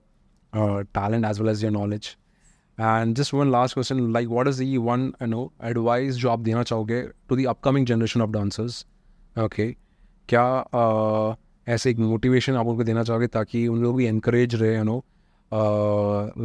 [0.83, 2.15] talent as well as your knowledge
[2.77, 6.39] and just one last question like what is the one I know advice जो आप
[6.39, 8.85] देना चाहोगे to the upcoming generation of dancers
[9.35, 9.71] okay
[10.29, 11.35] क्या uh,
[11.67, 15.03] ऐसे एक motivation आप उनको देना चाहोगे ताकि उन लोग भी इनक्रेज रहे you know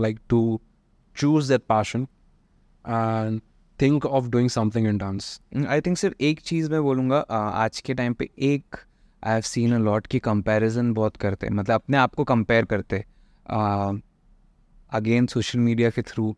[0.01, 0.61] like to
[1.16, 2.07] choose that passion
[2.85, 3.41] and
[3.78, 7.81] think of doing something in dance I think सिर्फ़ एक चीज़ मैं बोलूँगा uh, आज
[7.81, 8.76] के टाइम पे एक
[9.22, 13.05] I have seen a lot की कंपेरिजन बहुत करते मतलब अपने आप को कंपेयर करते
[13.47, 14.01] uh,
[14.93, 16.34] अगेन सोशल मीडिया के थ्रू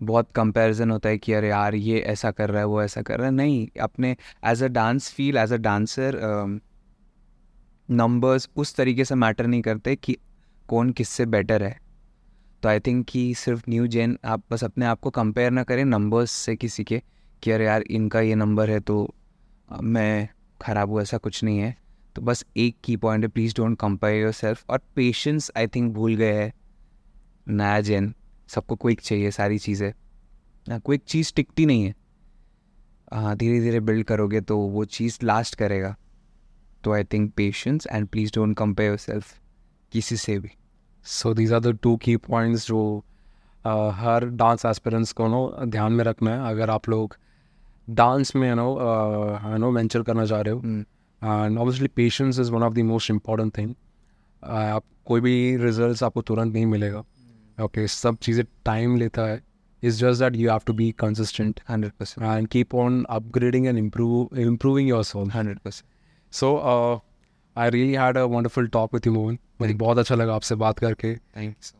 [0.00, 3.18] बहुत कंपैरिजन होता है कि अरे यार, ये ऐसा कर रहा है, वो ऐसा कर
[3.18, 4.16] रहा है। नहीं, अपने
[4.46, 6.20] as a dance feel as a dancer
[7.88, 10.16] numbers उस तरीके से मैटर नहीं करते कि
[10.66, 11.76] कौन किससे बेटर है।
[12.62, 15.84] तो आई थिंक कि सिर्फ़ न्यू जेन आप बस अपने आप को कंपेयर ना करें
[15.84, 17.02] नंबर्स से किसी के
[17.42, 19.14] कि अरे यार, इनका ये नंबर है तो
[19.72, 20.28] मैं
[20.62, 21.76] ख़राब हूँ, ऐसा कुछ नहीं है।
[22.16, 25.92] तो बस एक की पॉइंट है please don't compare your myself और पेशेंस आई थिंक
[25.94, 26.52] भूल गए हैं।
[27.48, 28.12] नया जेन
[28.48, 29.92] सबको क्विक चाहिए सारी चीज़ें।
[30.66, 31.94] क्विक चीज़ टिकती नहीं है।
[33.12, 35.94] हाँ धीरे धीरे बिल्ड करोगे तो वो चीज़ लास्ट करेगा।
[36.84, 39.38] तो I think patience and please don't compare yourself
[39.92, 40.50] किसी से भी।
[41.06, 43.02] So these are the two key points जो
[43.64, 47.16] uh, हर डांस एस्पिरेंट्स को नो ध्यान में रखना है। अगर आप लोग
[47.88, 48.76] डांस में नो
[49.58, 53.56] नो वेंचर करना चाह रहे हो and obviously patience is one of the most important
[53.58, 53.74] thing
[54.42, 57.04] आप कोई भी रिजल्ट्स आपको तुरंत नहीं मिलेगा।
[57.58, 59.40] ओके सब चीज़ें टाइम लेता है।
[59.82, 63.78] Is just that you have to be consistent hundred percent and keep on upgrading and
[63.78, 66.54] improve improving your soul hundred percent so
[67.56, 70.78] I really had a wonderful talk with you Mohan मुझे बहुत अच्छा लगा आपसे बात
[70.78, 71.76] करके। Thank you so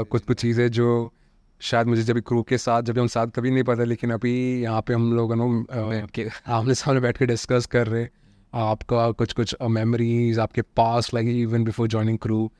[0.00, 1.12] uh, कुछ कुछ चीज़ें जो
[1.60, 4.80] शायद मुझे जब क्रू के साथ जब हम साथ कभी नहीं पता लेकिन अभी यहाँ
[4.86, 8.06] पे हम लोग नो मच आमने सामने बैठ के डिस्कस कर रहे
[8.52, 12.50] आपका कुछ कुछ मेमोरीज आपके पास like even before joining crew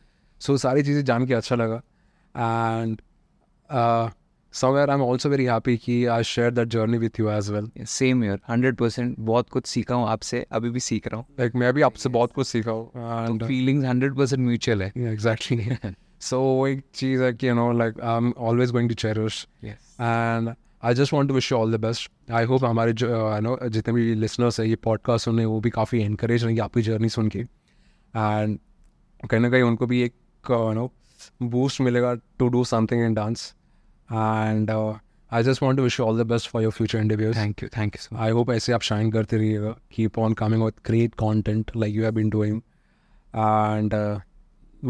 [0.40, 1.80] so सारी चीज़ें जान के अच्छा लगा।
[2.36, 3.00] And
[4.54, 7.70] somewhere I am also very happy कि I share that journey with you as well
[7.78, 11.54] same here hundred percent बहुत कुछ सीखा हूँ आपसे अभी भी सीख रहा हूँ। लाइक
[11.54, 15.76] मैं भी आपसे बहुत कुछ सीखा हूँ and feelings hundred percent mutual है। एग्जैक्टली
[16.20, 20.54] सो एक चीज़ है कि you know like I am always going to cherish and
[20.84, 24.14] I just want to wish all the best I hope हमारे जो नो जितने भी
[24.14, 28.58] लिसनर्स हैं ये पॉडकास्ट सुने वो भी काफ़ी इंकरेज रहेंगे आपकी जर्नी सुन के। एंड
[29.30, 30.14] कहीं ना कहीं उनको भी एक
[31.21, 33.53] यू नो बूस्ट मिलेगा to do something in dance
[34.11, 37.63] and I just want to wish you all the best for your future interviews thank
[37.63, 40.85] you thank you so I hope ऐसे आप शाइन करते रहिएगा keep on coming with
[40.87, 42.61] great content like you have been doing
[43.35, 43.93] and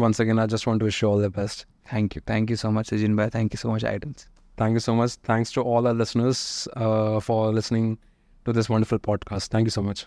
[0.00, 2.56] once again i just want to wish you all the best thank you thank you
[2.56, 4.26] so much Sajin भाई thank you so much idols
[4.58, 5.12] Thank you so much.
[5.22, 7.96] Thanks to all our listeners uh, for listening
[8.46, 9.48] to this wonderful podcast.
[9.48, 10.06] Thank you so much.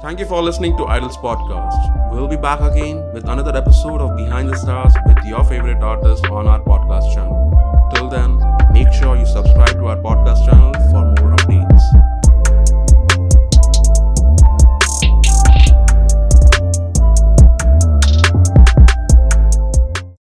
[0.00, 2.12] Thank you for listening to Idols Podcast.
[2.12, 6.26] We'll be back again with another episode of Behind the Stars with your favorite artist
[6.26, 7.90] on our podcast channel.
[7.94, 8.38] Till then,
[8.72, 11.73] make sure you subscribe to our podcast channel for more updates.